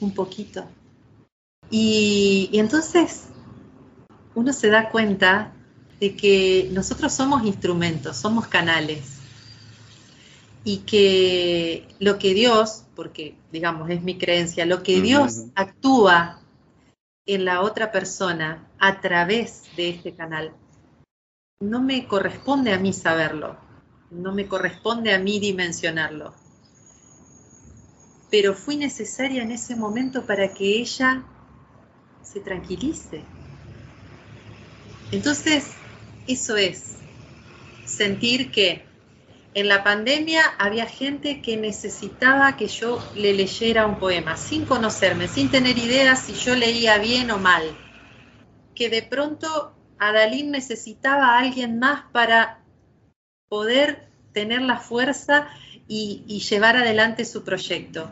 un 0.00 0.14
poquito? 0.14 0.64
Y, 1.68 2.48
y 2.52 2.60
entonces 2.60 3.24
uno 4.36 4.52
se 4.52 4.70
da 4.70 4.88
cuenta 4.90 5.52
de 5.98 6.14
que 6.14 6.70
nosotros 6.72 7.12
somos 7.12 7.44
instrumentos, 7.44 8.16
somos 8.16 8.46
canales. 8.46 9.16
Y 10.64 10.78
que 10.78 11.88
lo 11.98 12.18
que 12.18 12.34
Dios, 12.34 12.84
porque 12.94 13.36
digamos 13.52 13.90
es 13.90 14.02
mi 14.02 14.18
creencia, 14.18 14.66
lo 14.66 14.82
que 14.82 15.00
Dios 15.00 15.44
actúa 15.54 16.40
en 17.26 17.44
la 17.44 17.62
otra 17.62 17.90
persona 17.90 18.68
a 18.78 19.00
través 19.00 19.64
de 19.76 19.90
este 19.90 20.14
canal 20.14 20.52
no 21.60 21.82
me 21.82 22.06
corresponde 22.06 22.72
a 22.72 22.78
mí 22.78 22.92
saberlo, 22.92 23.56
no 24.12 24.32
me 24.32 24.46
corresponde 24.46 25.12
a 25.12 25.18
mí 25.18 25.40
dimensionarlo. 25.40 26.32
Pero 28.30 28.54
fui 28.54 28.76
necesaria 28.76 29.42
en 29.42 29.50
ese 29.50 29.74
momento 29.74 30.24
para 30.24 30.54
que 30.54 30.78
ella 30.78 31.24
se 32.22 32.38
tranquilice. 32.38 33.24
Entonces, 35.10 35.72
eso 36.28 36.56
es, 36.56 36.98
sentir 37.84 38.52
que 38.52 38.84
en 39.54 39.66
la 39.66 39.82
pandemia 39.82 40.42
había 40.58 40.86
gente 40.86 41.42
que 41.42 41.56
necesitaba 41.56 42.56
que 42.56 42.68
yo 42.68 43.02
le 43.16 43.32
leyera 43.32 43.84
un 43.84 43.98
poema, 43.98 44.36
sin 44.36 44.64
conocerme, 44.64 45.26
sin 45.26 45.50
tener 45.50 45.76
idea 45.76 46.14
si 46.14 46.34
yo 46.34 46.54
leía 46.54 46.98
bien 46.98 47.32
o 47.32 47.38
mal. 47.38 47.64
Que 48.76 48.88
de 48.90 49.02
pronto 49.02 49.77
Adalín 49.98 50.50
necesitaba 50.50 51.34
a 51.34 51.38
alguien 51.38 51.78
más 51.78 52.02
para 52.12 52.60
poder 53.48 54.08
tener 54.32 54.62
la 54.62 54.78
fuerza 54.78 55.48
y, 55.88 56.40
llevar 56.48 56.76
adelante 56.76 57.24
su 57.24 57.42
proyecto. 57.42 58.10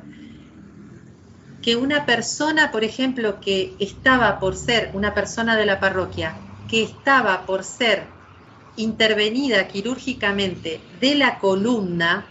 Que 1.62 1.76
una 1.76 2.06
persona, 2.06 2.72
por 2.72 2.84
ejemplo, 2.84 3.40
que 3.40 3.74
estaba 3.78 4.40
por 4.40 4.56
ser 4.56 4.90
una 4.94 5.14
persona 5.14 5.56
de 5.56 5.66
la 5.66 5.78
parroquia, 5.78 6.36
que 6.68 6.82
estaba 6.82 7.44
por 7.44 7.64
ser 7.64 8.04
intervenida 8.76 9.68
quirúrgicamente 9.68 10.80
de 11.00 11.14
la 11.14 11.38
columna, 11.38 12.26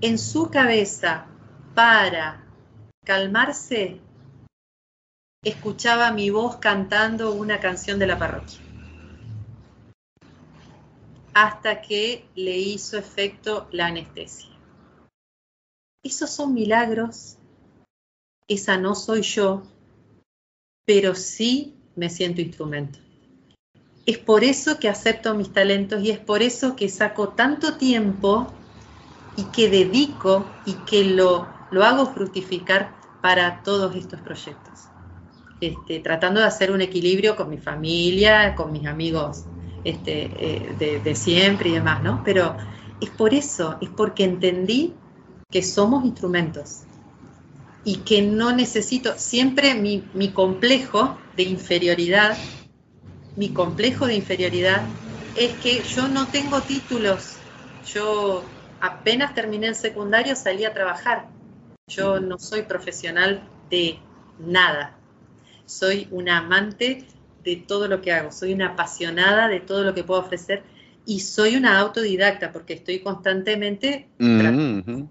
en 0.00 0.18
su 0.18 0.48
cabeza 0.50 1.26
para 1.74 2.44
calmarse 3.04 4.00
escuchaba 5.48 6.12
mi 6.12 6.30
voz 6.30 6.56
cantando 6.56 7.32
una 7.32 7.60
canción 7.60 7.98
de 7.98 8.06
la 8.06 8.18
parroquia. 8.18 8.58
Hasta 11.34 11.82
que 11.82 12.26
le 12.34 12.56
hizo 12.58 12.98
efecto 12.98 13.68
la 13.70 13.86
anestesia. 13.86 14.50
Esos 16.02 16.30
son 16.30 16.54
milagros. 16.54 17.36
Esa 18.48 18.78
no 18.78 18.94
soy 18.94 19.22
yo, 19.22 19.62
pero 20.86 21.14
sí 21.14 21.76
me 21.96 22.08
siento 22.08 22.40
instrumento. 22.40 22.98
Es 24.06 24.16
por 24.16 24.42
eso 24.42 24.78
que 24.78 24.88
acepto 24.88 25.34
mis 25.34 25.52
talentos 25.52 26.02
y 26.02 26.10
es 26.10 26.18
por 26.18 26.42
eso 26.42 26.76
que 26.76 26.88
saco 26.88 27.28
tanto 27.30 27.76
tiempo 27.76 28.50
y 29.36 29.44
que 29.52 29.68
dedico 29.68 30.46
y 30.64 30.72
que 30.86 31.04
lo, 31.04 31.46
lo 31.70 31.84
hago 31.84 32.06
fructificar 32.06 32.94
para 33.20 33.62
todos 33.62 33.94
estos 33.94 34.20
proyectos. 34.20 34.67
Este, 35.60 35.98
tratando 35.98 36.38
de 36.40 36.46
hacer 36.46 36.70
un 36.70 36.80
equilibrio 36.80 37.34
con 37.34 37.50
mi 37.50 37.58
familia, 37.58 38.54
con 38.54 38.70
mis 38.70 38.86
amigos 38.86 39.44
este, 39.82 40.30
eh, 40.38 41.00
de, 41.02 41.14
siempre 41.16 41.70
y 41.70 41.72
demás, 41.72 42.00
¿no? 42.00 42.22
Pero 42.24 42.56
es 43.00 43.10
por 43.10 43.34
eso, 43.34 43.76
es 43.80 43.88
porque 43.88 44.22
entendí 44.22 44.94
que 45.50 45.62
somos 45.62 46.04
instrumentos 46.04 46.82
y 47.84 47.96
que 47.98 48.22
no 48.22 48.52
necesito, 48.52 49.14
siempre 49.16 49.74
mi, 49.74 50.04
mi 50.14 50.28
complejo 50.28 51.18
de 51.36 51.42
inferioridad, 51.42 52.36
mi 53.34 53.48
complejo 53.48 54.06
de 54.06 54.14
inferioridad 54.14 54.82
es 55.34 55.54
que 55.54 55.82
yo 55.82 56.06
no 56.06 56.28
tengo 56.28 56.60
títulos, 56.60 57.38
yo 57.92 58.44
apenas 58.80 59.34
terminé 59.34 59.66
el 59.66 59.74
secundario 59.74 60.36
salí 60.36 60.64
a 60.64 60.72
trabajar, 60.72 61.30
yo 61.88 62.20
no 62.20 62.38
soy 62.38 62.62
profesional 62.62 63.42
de 63.70 63.98
nada, 64.38 64.97
soy 65.68 66.08
una 66.10 66.38
amante 66.38 67.04
de 67.44 67.56
todo 67.56 67.88
lo 67.88 68.00
que 68.00 68.12
hago, 68.12 68.32
soy 68.32 68.52
una 68.54 68.68
apasionada 68.68 69.48
de 69.48 69.60
todo 69.60 69.84
lo 69.84 69.94
que 69.94 70.02
puedo 70.02 70.20
ofrecer 70.20 70.62
y 71.04 71.20
soy 71.20 71.56
una 71.56 71.78
autodidacta 71.78 72.52
porque 72.52 72.74
estoy 72.74 73.00
constantemente 73.00 74.08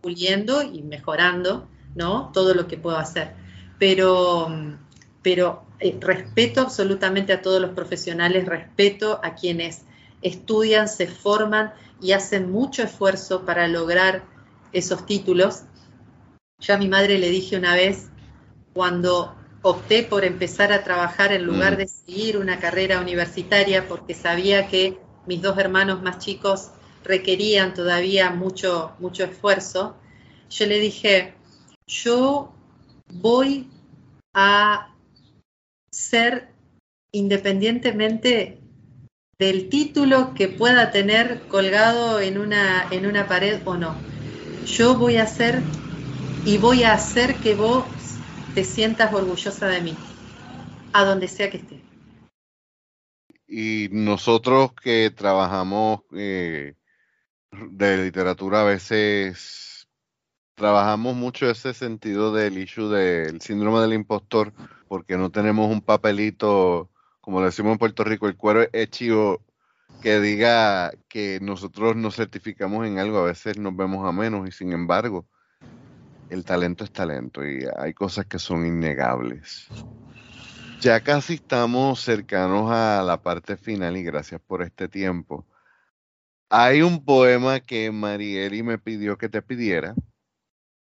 puliendo 0.01 0.61
y 0.61 0.83
mejorando, 0.83 1.67
¿no? 1.95 2.31
Todo 2.33 2.53
lo 2.53 2.67
que 2.67 2.77
puedo 2.77 2.97
hacer. 2.97 3.33
Pero, 3.79 4.47
pero 5.21 5.63
eh, 5.79 5.97
respeto 5.99 6.61
absolutamente 6.61 7.33
a 7.33 7.41
todos 7.41 7.61
los 7.61 7.71
profesionales, 7.71 8.45
respeto 8.45 9.19
a 9.23 9.35
quienes 9.35 9.83
estudian, 10.21 10.87
se 10.87 11.07
forman 11.07 11.73
y 12.01 12.11
hacen 12.11 12.51
mucho 12.51 12.83
esfuerzo 12.83 13.45
para 13.45 13.67
lograr 13.67 14.23
esos 14.73 15.05
títulos. 15.05 15.63
Yo 16.59 16.73
a 16.73 16.77
mi 16.77 16.87
madre 16.87 17.19
le 17.19 17.29
dije 17.29 17.57
una 17.57 17.75
vez, 17.75 18.09
cuando 18.73 19.36
opté 19.69 20.03
por 20.03 20.23
empezar 20.23 20.71
a 20.71 20.83
trabajar 20.83 21.33
en 21.33 21.43
lugar 21.43 21.73
mm. 21.73 21.77
de 21.77 21.87
seguir 21.89 22.37
una 22.37 22.57
carrera 22.57 23.01
universitaria 23.01 23.87
porque 23.87 24.13
sabía 24.13 24.67
que 24.67 24.97
mis 25.25 25.41
dos 25.41 25.57
hermanos 25.57 26.01
más 26.01 26.19
chicos 26.19 26.69
requerían 27.03 27.73
todavía 27.73 28.29
mucho, 28.31 28.93
mucho 28.99 29.25
esfuerzo, 29.25 29.97
yo 30.49 30.65
le 30.67 30.79
dije, 30.79 31.33
yo 31.85 32.53
voy 33.11 33.69
a 34.33 34.95
ser 35.91 36.53
independientemente 37.11 38.61
del 39.37 39.67
título 39.67 40.33
que 40.33 40.47
pueda 40.47 40.91
tener 40.91 41.41
colgado 41.49 42.21
en 42.21 42.37
una, 42.37 42.87
en 42.89 43.05
una 43.05 43.27
pared 43.27 43.61
o 43.65 43.75
no. 43.75 43.95
Yo 44.65 44.95
voy 44.97 45.17
a 45.17 45.23
hacer 45.23 45.61
y 46.45 46.57
voy 46.57 46.83
a 46.83 46.93
hacer 46.93 47.35
que 47.35 47.53
vos 47.53 47.83
te 48.57 48.63
sientas 48.63 49.13
orgullosa 49.13 49.67
de 49.67 49.81
mí, 49.81 49.95
a 50.91 51.05
donde 51.05 51.27
sea 51.27 51.51
que 51.51 51.57
esté. 51.57 51.79
Y 53.47 53.87
nosotros 53.91 54.73
que 54.73 55.11
trabajamos 55.11 55.99
eh, 56.11 56.73
de 57.51 57.97
literatura 57.97 58.61
a 58.61 58.63
veces 58.63 59.87
trabajamos 60.55 61.15
mucho 61.15 61.47
ese 61.47 61.75
sentido 61.75 62.33
del 62.33 62.57
issue 62.57 62.89
del 62.89 63.41
síndrome 63.41 63.79
del 63.79 63.93
impostor, 63.93 64.51
porque 64.87 65.17
no 65.17 65.29
tenemos 65.29 65.69
un 65.69 65.81
papelito, 65.81 66.89
como 67.21 67.43
decimos 67.43 67.73
en 67.73 67.77
Puerto 67.77 68.03
Rico, 68.05 68.27
el 68.27 68.37
cuero 68.37 68.67
hecho 68.73 69.45
que 70.01 70.19
diga 70.19 70.89
que 71.07 71.37
nosotros 71.43 71.95
nos 71.95 72.15
certificamos 72.15 72.87
en 72.87 72.97
algo, 72.97 73.19
a 73.19 73.25
veces 73.25 73.59
nos 73.59 73.77
vemos 73.77 74.03
a 74.03 74.11
menos 74.11 74.47
y 74.47 74.51
sin 74.51 74.73
embargo 74.73 75.27
el 76.29 76.43
talento 76.43 76.83
es 76.83 76.91
talento 76.91 77.45
y 77.45 77.65
hay 77.77 77.93
cosas 77.93 78.25
que 78.25 78.39
son 78.39 78.65
innegables. 78.65 79.67
Ya 80.79 81.01
casi 81.01 81.35
estamos 81.35 82.01
cercanos 82.01 82.71
a 82.71 83.01
la 83.03 83.21
parte 83.21 83.57
final 83.57 83.97
y 83.97 84.03
gracias 84.03 84.39
por 84.41 84.61
este 84.61 84.87
tiempo. 84.87 85.45
Hay 86.49 86.81
un 86.81 87.03
poema 87.03 87.59
que 87.59 87.91
Marieli 87.91 88.63
me 88.63 88.77
pidió 88.77 89.17
que 89.17 89.27
te 89.27 89.41
pidiera. 89.41 89.95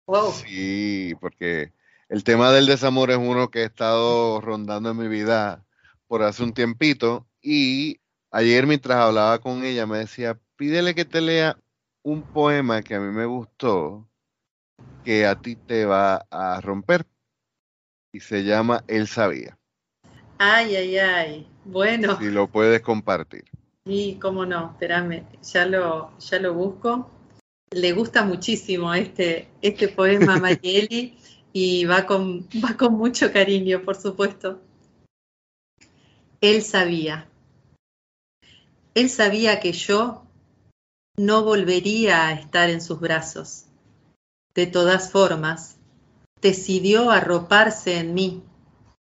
Wow. 0.06 0.32
Sí, 0.32 1.14
porque 1.20 1.72
el 2.08 2.24
tema 2.24 2.50
del 2.50 2.66
desamor 2.66 3.10
es 3.10 3.18
uno 3.18 3.50
que 3.50 3.60
he 3.60 3.64
estado 3.64 4.40
rondando 4.40 4.90
en 4.90 4.96
mi 4.96 5.08
vida 5.08 5.64
por 6.08 6.22
hace 6.22 6.42
un 6.42 6.52
tiempito 6.52 7.26
y 7.40 8.00
ayer 8.30 8.66
mientras 8.66 8.98
hablaba 8.98 9.38
con 9.40 9.64
ella 9.64 9.86
me 9.86 9.98
decía, 9.98 10.38
pídele 10.56 10.94
que 10.94 11.04
te 11.04 11.20
lea 11.20 11.58
un 12.02 12.22
poema 12.22 12.82
que 12.82 12.94
a 12.94 13.00
mí 13.00 13.12
me 13.14 13.26
gustó 13.26 14.08
que 15.04 15.26
a 15.26 15.40
ti 15.40 15.56
te 15.56 15.84
va 15.84 16.26
a 16.30 16.60
romper 16.60 17.06
y 18.12 18.20
se 18.20 18.44
llama 18.44 18.84
Él 18.86 19.08
sabía. 19.08 19.58
Ay, 20.38 20.76
ay, 20.76 20.98
ay. 20.98 21.48
Bueno. 21.64 22.18
Si 22.18 22.30
lo 22.30 22.48
puedes 22.48 22.80
compartir. 22.82 23.44
Y 23.84 24.16
cómo 24.16 24.46
no, 24.46 24.72
espérame, 24.72 25.24
ya 25.42 25.66
lo, 25.66 26.16
ya 26.18 26.38
lo 26.38 26.54
busco. 26.54 27.10
Le 27.70 27.92
gusta 27.92 28.24
muchísimo 28.24 28.92
este, 28.94 29.48
este 29.62 29.88
poema 29.88 30.34
a 30.34 30.40
Marieli 30.40 31.18
y 31.52 31.84
va 31.84 32.06
con, 32.06 32.48
va 32.64 32.76
con 32.76 32.94
mucho 32.94 33.32
cariño, 33.32 33.82
por 33.82 33.96
supuesto. 33.96 34.60
Él 36.40 36.62
sabía. 36.62 37.28
Él 38.94 39.08
sabía 39.08 39.58
que 39.60 39.72
yo 39.72 40.26
no 41.16 41.44
volvería 41.44 42.28
a 42.28 42.32
estar 42.32 42.68
en 42.68 42.80
sus 42.80 43.00
brazos 43.00 43.66
de 44.54 44.66
todas 44.66 45.10
formas, 45.10 45.76
decidió 46.40 47.10
arroparse 47.10 47.98
en 47.98 48.14
mí 48.14 48.42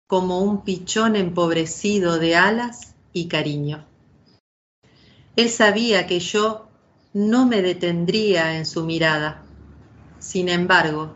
como 0.07 0.41
un 0.41 0.65
pichón 0.65 1.17
empobrecido 1.17 2.19
de 2.19 2.37
alas 2.37 2.95
y 3.13 3.29
cariño. 3.29 3.87
Él 5.37 5.51
sabía 5.51 6.07
que 6.07 6.19
yo 6.19 6.69
no 7.13 7.47
me 7.47 7.63
detendría 7.63 8.57
en 8.57 8.67
su 8.67 8.85
mirada. 8.85 9.43
Sin 10.19 10.49
embargo, 10.49 11.15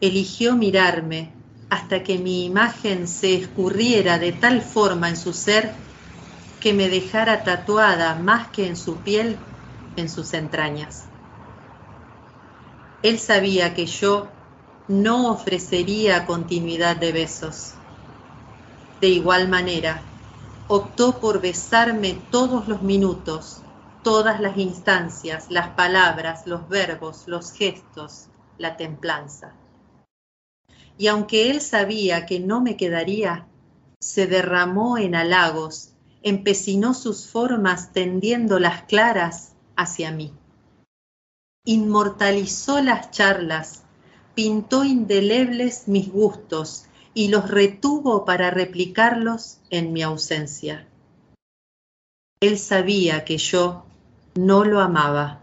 eligió 0.00 0.56
mirarme 0.56 1.32
hasta 1.70 2.02
que 2.02 2.18
mi 2.18 2.44
imagen 2.44 3.06
se 3.06 3.34
escurriera 3.34 4.18
de 4.18 4.32
tal 4.32 4.62
forma 4.62 5.08
en 5.08 5.16
su 5.16 5.32
ser 5.32 5.74
que 6.60 6.72
me 6.72 6.88
dejara 6.88 7.44
tatuada 7.44 8.14
más 8.16 8.48
que 8.48 8.66
en 8.66 8.76
su 8.76 8.96
piel, 9.02 9.38
en 9.96 10.08
sus 10.08 10.32
entrañas. 10.34 11.15
Él 13.02 13.18
sabía 13.18 13.74
que 13.74 13.86
yo 13.86 14.28
no 14.88 15.30
ofrecería 15.30 16.26
continuidad 16.26 16.96
de 16.96 17.12
besos. 17.12 17.74
De 19.00 19.08
igual 19.08 19.48
manera, 19.48 20.02
optó 20.68 21.20
por 21.20 21.40
besarme 21.40 22.16
todos 22.30 22.68
los 22.68 22.82
minutos, 22.82 23.60
todas 24.02 24.40
las 24.40 24.56
instancias, 24.56 25.50
las 25.50 25.70
palabras, 25.70 26.46
los 26.46 26.68
verbos, 26.68 27.24
los 27.26 27.52
gestos, 27.52 28.28
la 28.58 28.76
templanza. 28.76 29.52
Y 30.96 31.08
aunque 31.08 31.50
él 31.50 31.60
sabía 31.60 32.24
que 32.24 32.40
no 32.40 32.62
me 32.62 32.78
quedaría, 32.78 33.46
se 34.00 34.26
derramó 34.26 34.96
en 34.96 35.14
halagos, 35.14 35.90
empecinó 36.22 36.94
sus 36.94 37.26
formas 37.26 37.92
tendiendo 37.92 38.58
las 38.58 38.82
claras 38.84 39.52
hacia 39.76 40.10
mí 40.10 40.32
inmortalizó 41.66 42.80
las 42.80 43.10
charlas, 43.10 43.82
pintó 44.34 44.84
indelebles 44.84 45.88
mis 45.88 46.10
gustos 46.10 46.86
y 47.12 47.28
los 47.28 47.50
retuvo 47.50 48.24
para 48.24 48.50
replicarlos 48.50 49.58
en 49.68 49.92
mi 49.92 50.02
ausencia. 50.02 50.86
Él 52.40 52.58
sabía 52.58 53.24
que 53.24 53.36
yo 53.38 53.84
no 54.34 54.64
lo 54.64 54.80
amaba, 54.80 55.42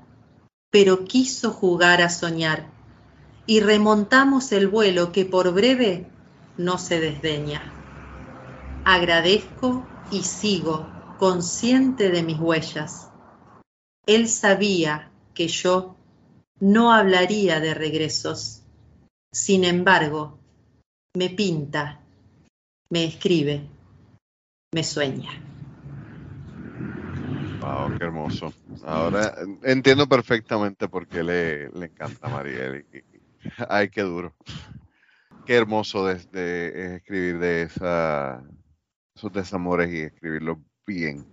pero 0.72 1.06
quiso 1.06 1.52
jugar 1.52 2.02
a 2.02 2.10
soñar 2.10 2.72
y 3.46 3.60
remontamos 3.60 4.52
el 4.54 4.68
vuelo 4.68 5.12
que 5.12 5.26
por 5.26 5.52
breve 5.54 6.08
no 6.58 6.78
se 6.78 7.00
desdeña. 7.00 7.74
Agradezco 8.86 9.86
y 10.12 10.24
sigo 10.24 10.88
consciente 11.18 12.12
de 12.12 12.24
mis 12.24 12.40
huellas. 12.40 13.10
Él 14.06 14.30
sabía 14.30 15.12
que 15.34 15.48
yo 15.48 15.96
no 16.64 16.94
hablaría 16.94 17.60
de 17.60 17.74
regresos. 17.74 18.64
Sin 19.34 19.66
embargo, 19.66 20.40
me 21.14 21.30
pinta, 21.30 22.00
me 22.90 23.04
escribe, 23.04 23.68
me 24.74 24.84
sueña. 24.84 25.32
Wow, 27.60 27.98
qué 27.98 28.06
hermoso. 28.06 28.54
Ahora 28.86 29.36
entiendo 29.64 30.08
perfectamente 30.08 30.88
por 30.88 31.06
qué 31.06 31.22
le, 31.24 31.66
encanta 31.66 32.28
a 32.28 32.30
Mariel. 32.30 32.86
Ay, 33.68 33.90
qué 33.90 34.02
duro. 34.04 34.34
Qué 35.46 35.56
hermoso 35.56 36.06
de, 36.06 36.96
escribir 36.96 37.40
de 37.40 37.64
esa, 37.64 38.42
esos 39.14 39.34
desamores 39.34 39.92
y 39.92 40.00
escribirlo 40.00 40.62
bien. 40.88 41.26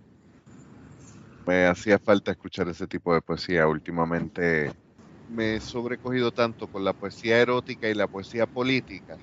Me 1.47 1.67
hacía 1.67 1.99
falta 1.99 2.31
escuchar 2.31 2.67
ese 2.67 2.85
tipo 2.85 3.13
de 3.13 3.21
poesía 3.21 3.65
últimamente 3.65 4.73
me 5.31 5.55
he 5.57 5.61
sobrecogido 5.61 6.31
tanto 6.31 6.67
con 6.69 6.83
la 6.85 6.93
poesía 6.93 7.39
erótica 7.41 7.89
y 7.89 7.95
la 7.95 8.07
poesía 8.07 8.47
política 8.47 9.17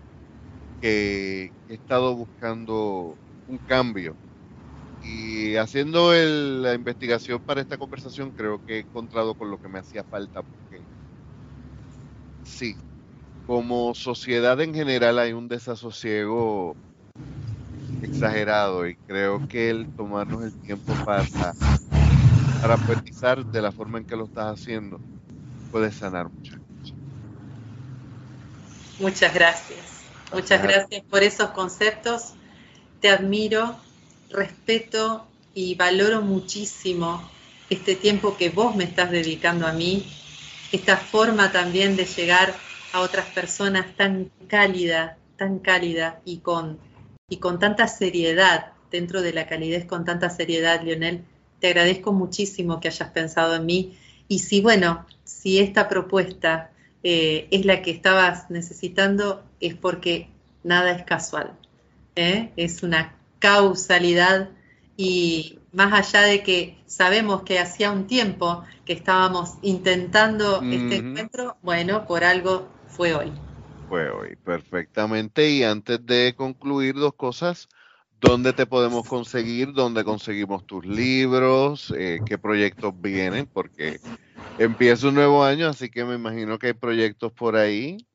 que 0.80 1.52
he 1.68 1.74
estado 1.74 2.14
buscando 2.16 3.18
un 3.46 3.58
cambio. 3.60 4.18
Y 5.00 5.56
haciendo 5.56 6.12
la 6.14 6.74
investigación 6.74 7.42
para 7.44 7.60
esta 7.62 7.78
conversación 7.78 8.32
creo 8.32 8.60
que 8.60 8.76
he 8.78 8.80
encontrado 8.80 9.34
con 9.36 9.50
lo 9.50 9.58
que 9.58 9.68
me 9.68 9.78
hacía 9.80 10.04
falta 10.04 10.42
porque 10.44 10.86
sí, 12.42 12.76
como 13.44 13.94
sociedad 13.94 14.60
en 14.62 14.74
general 14.74 15.18
hay 15.18 15.32
un 15.34 15.48
desasosiego 15.48 16.78
exagerado 18.00 18.86
y 18.88 18.96
creo 19.06 19.40
que 19.48 19.70
el 19.70 19.88
tomarnos 19.90 20.44
el 20.44 20.56
tiempo 20.56 20.96
para, 20.98 21.54
para 22.60 22.78
poetizar 22.78 23.46
de 23.46 23.62
la 23.62 23.72
forma 23.72 23.98
en 23.98 24.04
que 24.04 24.16
lo 24.16 24.24
estás 24.26 24.46
haciendo 24.60 25.02
puede 25.70 25.92
sanar 25.92 26.28
muchas 26.30 26.60
cosas. 26.60 26.98
Muchas 28.98 29.34
gracias. 29.34 29.78
Muchas 30.32 30.62
gracias 30.62 31.02
por 31.08 31.22
esos 31.22 31.50
conceptos. 31.50 32.34
Te 33.00 33.10
admiro, 33.10 33.76
respeto 34.30 35.26
y 35.54 35.74
valoro 35.74 36.20
muchísimo 36.22 37.22
este 37.70 37.96
tiempo 37.96 38.36
que 38.36 38.50
vos 38.50 38.76
me 38.76 38.84
estás 38.84 39.10
dedicando 39.10 39.66
a 39.66 39.72
mí, 39.72 40.06
esta 40.72 40.96
forma 40.96 41.52
también 41.52 41.96
de 41.96 42.06
llegar 42.06 42.54
a 42.92 43.00
otras 43.00 43.26
personas 43.26 43.94
tan 43.96 44.30
cálida, 44.48 45.18
tan 45.36 45.58
cálida 45.58 46.20
y 46.24 46.38
con, 46.38 46.78
y 47.28 47.38
con 47.38 47.58
tanta 47.58 47.88
seriedad, 47.88 48.72
dentro 48.90 49.20
de 49.20 49.32
la 49.32 49.46
calidez 49.46 49.84
con 49.84 50.04
tanta 50.04 50.30
seriedad, 50.30 50.82
Lionel. 50.82 51.24
Te 51.60 51.68
agradezco 51.68 52.12
muchísimo 52.12 52.80
que 52.80 52.88
hayas 52.88 53.10
pensado 53.10 53.56
en 53.56 53.66
mí. 53.66 53.98
Y 54.28 54.40
si, 54.40 54.60
bueno, 54.60 55.06
si 55.24 55.58
esta 55.58 55.88
propuesta 55.88 56.70
eh, 57.02 57.48
es 57.50 57.64
la 57.64 57.82
que 57.82 57.90
estabas 57.90 58.50
necesitando, 58.50 59.42
es 59.60 59.74
porque 59.74 60.28
nada 60.62 60.92
es 60.92 61.04
casual. 61.04 61.52
¿eh? 62.14 62.52
Es 62.56 62.82
una 62.82 63.14
causalidad 63.38 64.50
y 64.96 65.58
más 65.72 65.92
allá 65.92 66.26
de 66.26 66.42
que 66.42 66.76
sabemos 66.86 67.42
que 67.42 67.58
hacía 67.58 67.90
un 67.92 68.06
tiempo 68.06 68.64
que 68.84 68.92
estábamos 68.92 69.54
intentando 69.62 70.62
este 70.62 70.96
encuentro, 70.96 71.56
bueno, 71.62 72.06
por 72.06 72.24
algo 72.24 72.68
fue 72.88 73.14
hoy. 73.14 73.32
Fue 73.88 74.10
hoy, 74.10 74.36
perfectamente. 74.36 75.48
Y 75.50 75.62
antes 75.62 76.04
de 76.04 76.34
concluir, 76.36 76.94
dos 76.94 77.14
cosas. 77.14 77.68
¿Dónde 78.20 78.52
te 78.52 78.66
podemos 78.66 79.06
conseguir? 79.06 79.72
¿Dónde 79.72 80.02
conseguimos 80.02 80.66
tus 80.66 80.84
libros? 80.84 81.94
Eh, 81.96 82.20
¿Qué 82.26 82.36
proyectos 82.36 82.92
vienen? 83.00 83.46
Porque 83.46 84.00
empieza 84.58 85.08
un 85.08 85.14
nuevo 85.14 85.44
año, 85.44 85.68
así 85.68 85.88
que 85.88 86.04
me 86.04 86.16
imagino 86.16 86.58
que 86.58 86.68
hay 86.68 86.72
proyectos 86.72 87.32
por 87.32 87.54
ahí. 87.54 88.06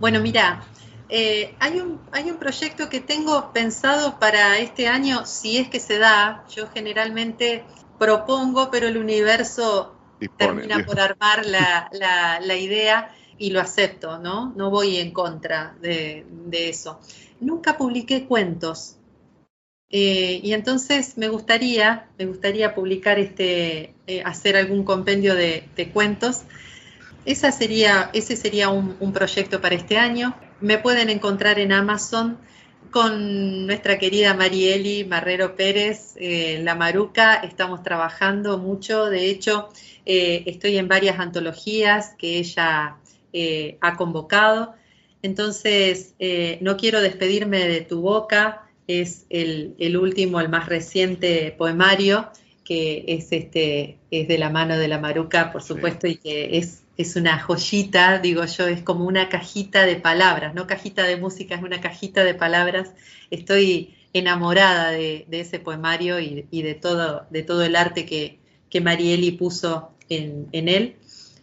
Bueno, 0.00 0.20
mira, 0.20 0.62
eh, 1.08 1.54
hay, 1.60 1.80
un, 1.80 2.00
hay 2.12 2.30
un 2.30 2.38
proyecto 2.38 2.90
que 2.90 3.00
tengo 3.00 3.52
pensado 3.52 4.18
para 4.18 4.58
este 4.58 4.86
año, 4.86 5.24
si 5.24 5.56
es 5.56 5.68
que 5.68 5.80
se 5.80 5.98
da. 5.98 6.44
Yo 6.54 6.68
generalmente 6.68 7.64
propongo, 7.98 8.70
pero 8.70 8.86
el 8.86 8.98
universo 8.98 9.94
termina 10.36 10.84
por 10.84 11.00
armar 11.00 11.46
la, 11.46 11.88
la 11.92 12.56
idea 12.56 13.14
y 13.38 13.50
lo 13.50 13.60
acepto, 13.60 14.18
¿no? 14.18 14.52
No 14.56 14.70
voy 14.70 14.96
en 14.96 15.12
contra 15.12 15.76
de, 15.80 16.26
eso. 16.52 17.00
Nunca 17.40 17.78
publiqué 17.78 18.24
cuentos. 18.24 18.98
Eh, 19.90 20.40
y 20.42 20.52
entonces 20.52 21.16
me 21.16 21.28
gustaría, 21.28 22.08
me 22.18 22.26
gustaría 22.26 22.74
publicar 22.74 23.18
este, 23.18 23.94
eh, 24.06 24.22
hacer 24.22 24.56
algún 24.56 24.84
compendio 24.84 25.34
de, 25.34 25.90
cuentos. 25.92 26.42
Esa 27.24 27.52
sería, 27.52 28.10
ese 28.12 28.36
sería 28.36 28.68
un, 28.68 29.12
proyecto 29.12 29.60
para 29.60 29.74
este 29.74 29.96
año. 29.96 30.34
Me 30.60 30.78
pueden 30.78 31.08
encontrar 31.10 31.58
en 31.58 31.72
Amazon 31.72 32.38
con 32.90 33.66
nuestra 33.66 33.98
querida 33.98 34.34
Marieli 34.34 35.04
Marrero 35.04 35.56
Pérez, 35.56 36.14
eh, 36.16 36.60
La 36.62 36.74
Maruca. 36.74 37.34
Estamos 37.36 37.82
trabajando 37.82 38.58
mucho. 38.58 39.06
De 39.06 39.30
hecho, 39.30 39.68
estoy 40.04 40.78
en 40.78 40.88
varias 40.88 41.18
antologías 41.18 42.14
que 42.18 42.38
ella 42.38 42.96
ha 43.80 43.96
convocado. 43.96 44.74
Entonces, 45.22 46.14
eh, 46.18 46.58
no 46.60 46.76
quiero 46.76 47.00
despedirme 47.00 47.66
de 47.66 47.80
tu 47.80 48.00
boca, 48.00 48.68
es 48.86 49.26
el, 49.28 49.96
último, 50.00 50.40
el 50.40 50.48
más 50.48 50.66
reciente 50.66 51.54
poemario, 51.56 52.30
que 52.64 53.04
es, 53.08 53.32
este, 53.32 53.98
es 54.10 54.28
de 54.28 54.38
la 54.38 54.50
mano 54.50 54.78
de 54.78 54.88
la 54.88 54.98
Maruca, 54.98 55.52
por 55.52 55.62
supuesto, 55.62 56.06
y 56.06 56.16
que 56.16 56.58
es, 56.58 56.84
es 56.96 57.16
una 57.16 57.38
joyita, 57.38 58.18
digo 58.18 58.44
yo, 58.44 58.66
es 58.66 58.82
como 58.82 59.04
una 59.04 59.28
cajita 59.28 59.84
de 59.84 59.96
palabras, 59.96 60.54
no 60.54 60.66
cajita 60.66 61.04
de 61.04 61.16
música, 61.16 61.54
es 61.54 61.62
una 61.62 61.80
cajita 61.80 62.24
de 62.24 62.34
palabras. 62.34 62.90
Estoy 63.30 63.94
enamorada 64.12 64.90
de, 64.90 65.26
ese 65.30 65.58
poemario 65.58 66.18
y, 66.18 66.62
de, 66.62 66.74
todo, 66.74 67.26
de 67.30 67.42
todo 67.42 67.62
el 67.62 67.76
arte 67.76 68.06
que, 68.06 68.38
que 68.70 68.80
Marieli 68.80 69.32
puso 69.32 69.90
en, 70.08 70.48
en 70.52 70.68
él. 70.68 70.96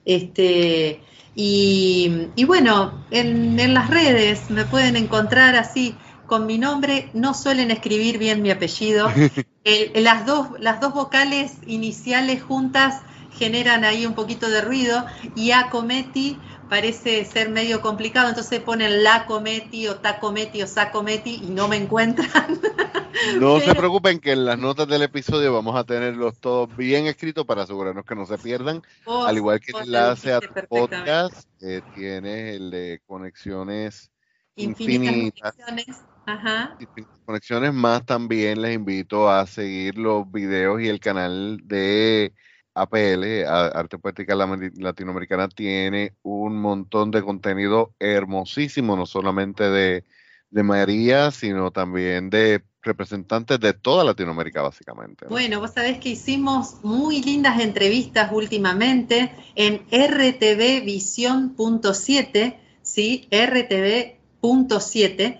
Este, 0.06 1.00
y, 1.36 2.46
bueno, 2.46 3.04
en, 3.12 3.74
las 3.74 3.90
redes 3.90 4.50
me 4.50 4.66
pueden 4.66 4.96
encontrar 4.96 5.56
así 5.56 5.96
con 6.26 6.46
mi 6.46 6.58
nombre, 6.58 7.10
no 7.14 7.34
suelen 7.34 7.72
escribir 7.72 8.18
bien 8.18 8.42
mi 8.42 8.52
apellido. 8.52 9.12
las, 9.96 10.26
dos, 10.26 10.48
las 10.60 10.80
dos 10.80 10.94
vocales 10.94 11.54
iniciales 11.68 12.42
juntas 12.42 13.02
generan 13.38 13.84
ahí 13.84 14.06
un 14.06 14.14
poquito 14.14 14.50
de 14.50 14.62
ruido 14.62 15.06
y 15.36 15.52
Acometi 15.52 16.38
parece 16.70 17.26
ser 17.26 17.50
medio 17.50 17.82
complicado, 17.82 18.30
entonces 18.30 18.60
ponen 18.60 19.04
la 19.04 19.26
cometi 19.26 19.88
o 19.88 19.96
tacometi 19.98 20.62
o 20.64 20.68
sacometi 20.68 21.42
y 21.44 21.50
no 21.50 21.68
me 21.68 21.78
encuentran. 21.78 22.60
No 23.40 23.62
se 23.62 23.74
preocupen 23.74 24.20
que 24.20 24.34
en 24.34 24.46
las 24.46 24.60
notas 24.60 24.88
del 24.90 25.02
episodio 25.02 25.54
vamos 25.54 25.76
a 25.76 25.86
tenerlos 25.86 26.38
todos 26.40 26.76
bien 26.76 27.08
escritos 27.08 27.46
para 27.46 27.64
asegurarnos 27.64 28.06
que 28.06 28.14
no 28.14 28.26
se 28.26 28.38
pierdan. 28.38 28.82
Al 29.06 29.38
igual 29.38 29.62
que 29.62 29.72
el 29.72 29.86
enlace 29.86 30.34
a 30.34 30.42
tu 30.42 30.54
podcast, 30.68 31.50
que 31.58 31.82
tiene 31.96 32.56
el 32.56 32.72
de 32.72 33.02
conexiones 33.06 34.12
infinitas. 34.56 35.56
Conexiones. 35.56 36.06
Ajá. 36.26 36.78
Conexiones 37.26 37.74
más 37.74 38.06
también 38.06 38.62
les 38.62 38.76
invito 38.76 39.30
a 39.30 39.46
seguir 39.46 39.98
los 39.98 40.30
videos 40.32 40.82
y 40.82 40.90
el 40.90 41.00
canal 41.00 41.60
de 41.64 42.34
APL, 42.76 43.48
Arte 43.48 43.98
Poética 43.98 44.36
Latinoamericana, 44.36 45.48
tiene 45.48 46.14
un 46.24 46.60
montón 46.60 47.10
de 47.10 47.24
contenido 47.24 47.94
hermosísimo, 48.00 48.98
no 48.98 49.06
solamente 49.06 49.70
de, 49.70 50.04
María, 50.52 51.32
sino 51.32 51.72
también 51.72 52.30
de 52.30 52.64
representantes 52.82 53.60
de 53.60 53.74
toda 53.74 54.06
Latinoamérica, 54.06 54.62
básicamente. 54.62 55.26
Bueno, 55.28 55.60
vos 55.60 55.72
sabés 55.72 55.98
que 56.00 56.08
hicimos 56.10 56.78
muy 56.84 57.24
lindas 57.24 57.60
entrevistas 57.60 58.32
últimamente 58.32 59.32
en 59.56 59.80
rtvvision.7, 59.90 62.58
¿sí? 62.84 63.28
rtv.7. 63.32 65.40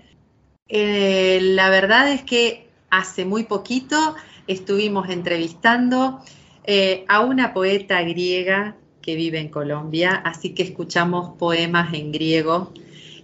Eh, 0.68 1.40
la 1.42 1.70
verdad 1.70 2.12
es 2.12 2.24
que 2.24 2.68
hace 2.90 3.24
muy 3.24 3.44
poquito 3.44 4.16
estuvimos 4.48 5.10
entrevistando 5.10 6.24
eh, 6.68 7.06
a 7.08 7.22
una 7.22 7.54
poeta 7.54 8.02
griega 8.02 8.76
que 9.02 9.16
vive 9.16 9.40
en 9.40 9.50
Colombia, 9.50 10.16
así 10.16 10.54
que 10.54 10.64
escuchamos 10.64 11.38
poemas 11.38 11.94
en 11.94 12.12
griego. 12.12 12.74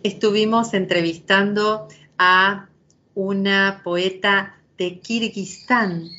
Estuvimos 0.03 0.73
entrevistando 0.73 1.87
a 2.17 2.69
una 3.15 3.81
poeta 3.83 4.55
de 4.77 4.99
Kirguistán. 4.99 6.09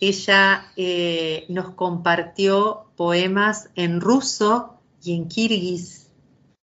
Ella 0.00 0.72
eh, 0.76 1.44
nos 1.48 1.70
compartió 1.70 2.86
poemas 2.96 3.70
en 3.74 4.00
ruso 4.00 4.78
y 5.02 5.14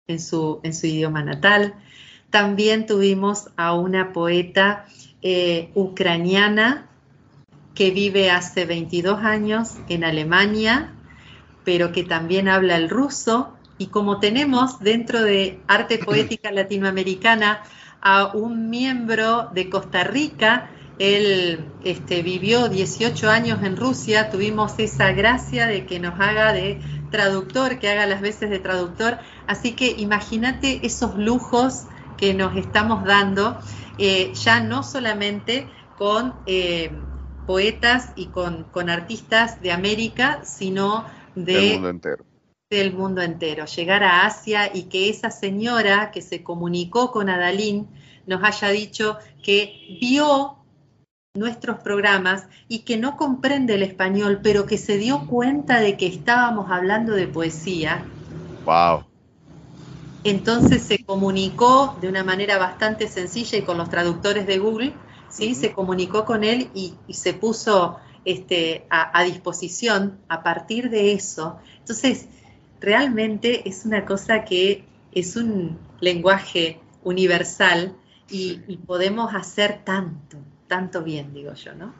en 0.07 0.19
su, 0.19 0.59
en 0.63 0.73
su 0.73 0.87
idioma 0.87 1.23
natal. 1.23 1.73
También 2.29 2.85
tuvimos 2.85 3.49
a 3.55 3.73
una 3.73 4.13
poeta 4.13 4.85
eh, 5.21 5.69
ucraniana 5.73 6.89
que 7.75 7.91
vive 7.91 8.31
hace 8.31 8.65
22 8.65 9.19
años 9.19 9.73
en 9.89 10.03
Alemania, 10.05 10.93
pero 11.63 11.91
que 11.91 12.03
también 12.03 12.47
habla 12.47 12.77
el 12.77 12.89
ruso. 12.89 13.53
Y 13.77 13.87
como 13.87 14.19
tenemos 14.19 14.79
dentro 14.79 15.21
de 15.21 15.59
arte 15.67 15.99
poética 15.99 16.51
latinoamericana 16.53 17.63
a 18.01 18.27
un 18.33 18.69
miembro 18.69 19.49
de 19.53 19.69
Costa 19.69 20.05
Rica, 20.05 20.71
él 20.99 21.65
este, 21.83 22.23
vivió 22.23 22.69
18 22.69 23.29
años 23.29 23.61
en 23.63 23.75
Rusia, 23.75 24.29
tuvimos 24.29 24.79
esa 24.79 25.11
gracia 25.11 25.67
de 25.67 25.85
que 25.85 25.99
nos 25.99 26.17
haga 26.19 26.53
de 26.53 26.79
traductor, 27.11 27.79
que 27.79 27.89
haga 27.89 28.05
las 28.05 28.21
veces 28.21 28.49
de 28.49 28.59
traductor. 28.59 29.17
Así 29.47 29.73
que 29.73 29.87
imagínate 29.97 30.85
esos 30.85 31.17
lujos 31.17 31.83
que 32.17 32.33
nos 32.33 32.55
estamos 32.55 33.03
dando, 33.03 33.59
eh, 33.97 34.31
ya 34.33 34.61
no 34.61 34.83
solamente 34.83 35.67
con 35.97 36.33
eh, 36.45 36.91
poetas 37.45 38.11
y 38.15 38.27
con, 38.27 38.65
artistas 38.89 39.61
de 39.61 39.71
América, 39.71 40.41
sino 40.43 41.05
del 41.35 41.73
mundo 41.73 41.89
entero. 41.89 42.25
Del 42.69 42.93
mundo 42.93 43.21
entero. 43.21 43.65
Llegar 43.65 44.03
a 44.03 44.25
Asia 44.25 44.71
y 44.73 44.83
que 44.83 45.09
esa 45.09 45.31
señora 45.31 46.11
que 46.11 46.21
se 46.21 46.43
comunicó 46.43 47.11
con 47.11 47.29
Adalín 47.29 47.87
nos 48.25 48.43
haya 48.43 48.69
dicho 48.69 49.17
que 49.43 49.97
vio 50.01 50.57
nuestros 51.35 51.79
programas 51.79 52.47
y 52.67 52.79
que 52.79 52.97
no 52.97 53.17
comprende 53.17 53.75
el 53.75 53.83
español, 53.83 54.39
pero 54.41 54.65
que 54.65 54.77
se 54.77 54.97
dio 54.97 55.27
cuenta 55.27 55.79
de 55.79 55.97
que 55.97 56.07
estábamos 56.07 56.71
hablando 56.71 57.13
de 57.13 57.27
poesía. 57.27 58.05
Wow. 58.65 59.03
Entonces 60.23 60.81
se 60.81 61.03
comunicó 61.05 61.97
de 62.01 62.07
una 62.07 62.23
manera 62.23 62.57
bastante 62.57 63.07
sencilla 63.07 63.59
y 63.59 63.61
con 63.61 63.77
los 63.77 63.89
traductores 63.89 64.47
de 64.47 64.57
Google, 64.57 64.93
¿sí? 65.35 65.53
Se 65.53 65.73
comunicó 65.73 66.25
con 66.25 66.43
él 66.43 66.69
y, 66.73 66.95
se 67.09 67.33
puso 67.33 67.99
este, 68.23 68.85
a, 68.89 69.23
disposición 69.23 70.19
a 70.29 70.43
partir 70.43 70.89
de 70.89 71.13
eso. 71.13 71.59
Entonces, 71.79 72.27
realmente 72.79 73.67
es 73.67 73.85
una 73.85 74.05
cosa 74.05 74.45
que 74.45 74.85
es 75.11 75.35
un 75.35 75.77
lenguaje 75.99 76.79
universal 77.03 77.95
y, 78.29 78.61
y 78.67 78.77
podemos 78.77 79.33
hacer 79.35 79.83
tanto, 79.83 80.37
tanto 80.67 81.03
bien, 81.03 81.33
digo 81.33 81.53
yo, 81.53 81.75
¿no? 81.75 81.93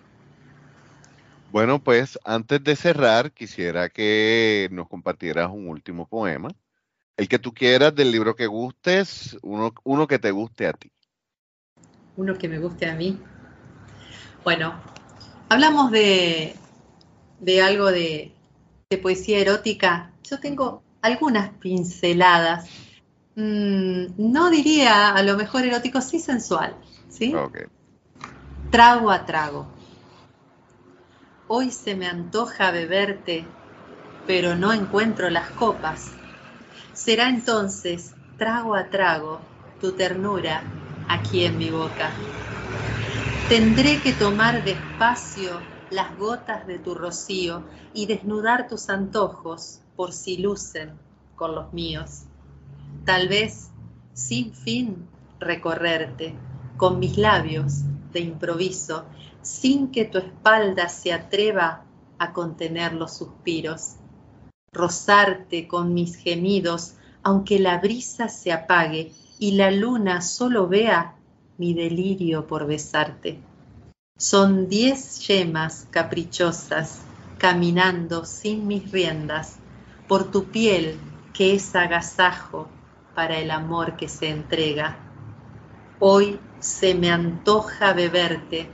Bueno, 1.52 1.82
pues 1.82 2.20
antes 2.26 2.64
de 2.64 2.76
cerrar, 2.76 3.32
quisiera 3.32 3.90
que 3.90 4.68
nos 4.72 4.88
compartieras 4.88 5.50
un 5.52 5.68
último 5.68 6.08
poema. 6.08 6.50
El 7.18 7.30
que 7.30 7.40
tú 7.40 7.54
quieras 7.54 7.96
del 7.96 8.12
libro 8.12 8.36
que 8.36 8.48
gustes, 8.48 9.38
uno, 9.42 9.74
uno 9.84 10.08
que 10.08 10.20
te 10.20 10.32
guste 10.32 10.68
a 10.68 10.74
ti. 10.74 10.92
Uno 12.18 12.38
que 12.38 12.48
me 12.48 12.60
guste 12.60 12.88
a 12.88 12.96
mí. 12.96 13.18
Bueno, 14.44 14.74
hablamos 15.50 15.92
de, 15.92 16.56
de 17.40 17.62
algo 17.62 17.92
de, 17.92 18.32
poesía 19.02 19.40
erótica. 19.40 20.12
Yo 20.24 20.40
tengo 20.40 20.82
algunas 21.02 21.50
pinceladas. 21.60 22.70
Mm, 23.36 24.06
no 24.18 24.50
diría 24.50 25.14
a 25.14 25.22
lo 25.24 25.36
mejor 25.36 25.66
erótico, 25.66 26.00
sí 26.00 26.20
sensual. 26.20 26.74
¿sí? 27.10 27.34
Okay 27.36 27.66
trago 28.76 29.10
a 29.10 29.26
trago. 29.26 29.66
Hoy 31.48 31.72
se 31.72 31.96
me 31.96 32.08
antoja 32.08 32.72
beberte, 32.72 33.46
pero 34.28 34.58
no 34.58 34.74
encuentro 34.74 35.30
las 35.30 35.50
copas. 35.52 36.12
Será 36.92 37.30
entonces, 37.30 38.14
trago 38.38 38.76
a 38.76 38.90
trago, 38.90 39.40
tu 39.80 39.94
ternura 39.94 40.62
aquí 41.08 41.46
en 41.46 41.58
mi 41.58 41.70
boca. 41.70 42.12
Tendré 43.50 44.02
que 44.02 44.14
tomar 44.14 44.64
despacio 44.64 45.62
las 45.92 46.18
gotas 46.18 46.66
de 46.66 46.80
tu 46.80 46.96
rocío 46.96 47.64
y 47.94 48.08
desnudar 48.08 48.68
tus 48.68 48.90
antojos 48.90 49.82
por 49.96 50.14
si 50.14 50.38
lucen 50.38 50.94
con 51.36 51.54
los 51.54 51.72
míos. 51.74 52.24
Tal 53.06 53.28
vez, 53.28 53.70
sin 54.14 54.54
fin, 54.54 55.08
recorrerte 55.40 56.36
con 56.78 57.00
mis 57.00 57.18
labios 57.18 57.84
de 58.12 58.22
improviso, 58.22 59.06
sin 59.42 59.92
que 59.92 60.06
tu 60.06 60.18
espalda 60.18 60.90
se 60.90 61.14
atreva 61.14 61.84
a 62.18 62.34
contener 62.34 62.94
los 62.94 63.16
suspiros, 63.16 63.98
rozarte 64.72 65.68
con 65.68 65.94
mis 65.94 66.16
gemidos, 66.16 66.96
aunque 67.22 67.60
la 67.60 67.78
brisa 67.78 68.28
se 68.28 68.52
apague 68.52 69.12
y 69.40 69.54
la 69.54 69.72
luna 69.72 70.22
solo 70.22 70.68
vea 70.68 71.16
mi 71.58 71.74
delirio 71.74 72.48
por 72.48 72.68
besarte. 72.68 73.40
Son 74.18 74.70
diez 74.70 75.28
yemas 75.28 75.88
caprichosas 75.92 77.02
caminando 77.38 78.26
sin 78.26 78.66
mis 78.66 78.92
riendas 78.92 79.58
por 80.08 80.32
tu 80.32 80.46
piel 80.46 81.00
que 81.34 81.54
es 81.54 81.76
agasajo 81.76 82.70
para 83.14 83.38
el 83.40 83.52
amor 83.52 83.98
que 83.98 84.08
se 84.08 84.30
entrega. 84.30 84.98
Hoy 86.00 86.40
se 86.60 86.96
me 86.96 87.12
antoja 87.12 87.94
beberte, 87.94 88.70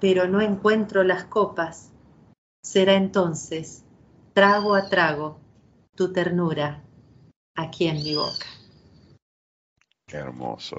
pero 0.00 0.26
no 0.26 0.40
encuentro 0.40 1.04
las 1.04 1.24
copas. 1.24 1.92
Será 2.62 2.94
entonces, 2.94 3.84
trago 4.32 4.74
a 4.74 4.88
trago, 4.88 5.38
tu 5.94 6.12
ternura 6.12 6.82
aquí 7.54 7.86
en 7.86 7.96
mi 7.96 8.14
boca. 8.14 8.59
Qué 10.10 10.16
hermoso. 10.16 10.74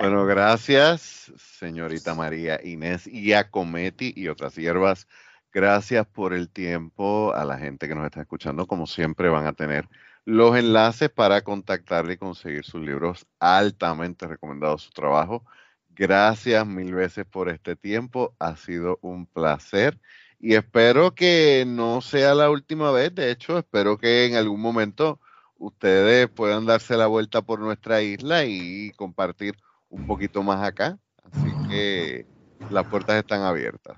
Bueno, 0.00 0.26
gracias, 0.26 1.32
señorita 1.36 2.16
María 2.16 2.58
Inés 2.64 3.06
Iacometi 3.06 4.12
y 4.16 4.26
otras 4.26 4.56
hierbas. 4.56 5.06
Gracias 5.52 6.04
por 6.08 6.34
el 6.34 6.48
tiempo 6.48 7.32
a 7.34 7.44
la 7.44 7.56
gente 7.56 7.86
que 7.86 7.94
nos 7.94 8.04
está 8.04 8.20
escuchando. 8.22 8.66
Como 8.66 8.88
siempre, 8.88 9.28
van 9.28 9.46
a 9.46 9.52
tener 9.52 9.88
los 10.24 10.56
enlaces 10.56 11.08
para 11.08 11.42
contactarle 11.42 12.14
y 12.14 12.16
conseguir 12.16 12.64
sus 12.64 12.80
libros. 12.80 13.28
Altamente 13.38 14.26
recomendado 14.26 14.76
su 14.76 14.90
trabajo. 14.90 15.44
Gracias 15.90 16.66
mil 16.66 16.92
veces 16.94 17.26
por 17.26 17.48
este 17.50 17.76
tiempo. 17.76 18.34
Ha 18.40 18.56
sido 18.56 18.98
un 19.02 19.26
placer 19.26 20.00
y 20.40 20.56
espero 20.56 21.14
que 21.14 21.62
no 21.64 22.00
sea 22.00 22.34
la 22.34 22.50
última 22.50 22.90
vez. 22.90 23.14
De 23.14 23.30
hecho, 23.30 23.56
espero 23.56 23.98
que 23.98 24.26
en 24.26 24.34
algún 24.34 24.60
momento 24.60 25.20
ustedes 25.58 26.28
puedan 26.28 26.66
darse 26.66 26.96
la 26.96 27.06
vuelta 27.06 27.42
por 27.42 27.60
nuestra 27.60 28.00
isla 28.02 28.44
y 28.44 28.92
compartir 28.96 29.54
un 29.88 30.06
poquito 30.06 30.42
más 30.42 30.62
acá. 30.66 30.98
Así 31.22 31.68
que 31.68 32.26
las 32.70 32.86
puertas 32.86 33.16
están 33.16 33.42
abiertas. 33.42 33.96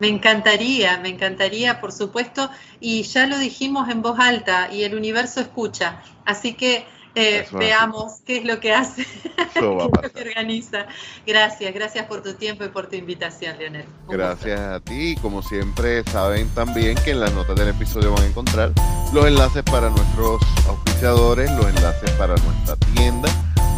Me 0.00 0.08
encantaría, 0.08 0.98
me 0.98 1.08
encantaría, 1.08 1.80
por 1.80 1.90
supuesto, 1.90 2.48
y 2.78 3.02
ya 3.02 3.26
lo 3.26 3.36
dijimos 3.36 3.88
en 3.88 4.00
voz 4.00 4.20
alta 4.20 4.72
y 4.72 4.84
el 4.84 4.94
universo 4.94 5.40
escucha. 5.40 6.02
Así 6.24 6.54
que 6.54 6.86
eh, 7.18 7.46
veamos 7.52 8.20
qué 8.24 8.38
es 8.38 8.44
lo 8.44 8.60
que 8.60 8.72
hace, 8.72 9.04
qué 9.54 9.58
es 9.58 9.62
lo 9.62 9.90
que 9.90 10.22
organiza. 10.22 10.86
Gracias, 11.26 11.74
gracias 11.74 12.06
por 12.06 12.22
tu 12.22 12.34
tiempo 12.34 12.64
y 12.64 12.68
por 12.68 12.86
tu 12.86 12.94
invitación, 12.94 13.58
Leonel. 13.58 13.86
gracias 14.08 14.60
a 14.60 14.80
ti. 14.80 15.16
Como 15.20 15.42
siempre, 15.42 16.04
saben 16.04 16.48
también 16.54 16.96
que 17.04 17.10
en 17.10 17.20
las 17.20 17.32
notas 17.32 17.56
del 17.56 17.68
episodio 17.68 18.12
van 18.12 18.22
a 18.22 18.26
encontrar 18.26 18.72
los 19.12 19.26
enlaces 19.26 19.64
para 19.64 19.90
nuestros 19.90 20.40
auspiciadores, 20.68 21.50
los 21.52 21.66
enlaces 21.66 22.10
para 22.12 22.36
nuestra 22.36 22.76
tienda. 22.94 23.28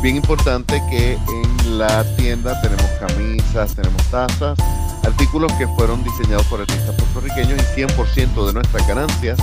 Bien 0.03 0.17
importante 0.17 0.83
que 0.89 1.13
en 1.13 1.79
la 1.79 2.05
tienda 2.17 2.59
tenemos 2.63 2.87
camisas, 2.99 3.75
tenemos 3.75 4.03
tazas, 4.05 4.59
artículos 5.05 5.53
que 5.53 5.67
fueron 5.69 6.03
diseñados 6.03 6.47
por 6.47 6.61
artistas 6.61 6.95
puertorriqueños 6.95 7.61
y 7.61 7.81
100% 7.83 8.47
de 8.47 8.53
nuestras 8.55 8.89
ganancias 8.89 9.39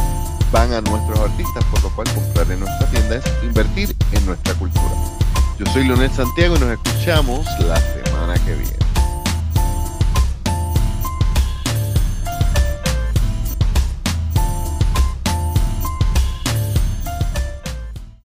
van 0.51 0.73
a 0.73 0.81
nuestros 0.81 1.19
artistas, 1.19 1.63
por 1.65 1.83
lo 1.83 1.89
cual 1.91 2.07
comprar 2.13 2.51
en 2.51 2.61
nuestra 2.61 2.89
tienda 2.89 3.17
es 3.17 3.25
invertir 3.43 3.95
en 4.13 4.25
nuestra 4.25 4.55
cultura. 4.55 4.95
Yo 5.59 5.65
soy 5.67 5.87
Leonel 5.87 6.11
Santiago 6.11 6.55
y 6.55 6.59
nos 6.59 6.69
escuchamos 6.71 7.45
la 7.59 7.79
semana 7.79 8.33
que 8.43 8.55
viene. 8.55 8.86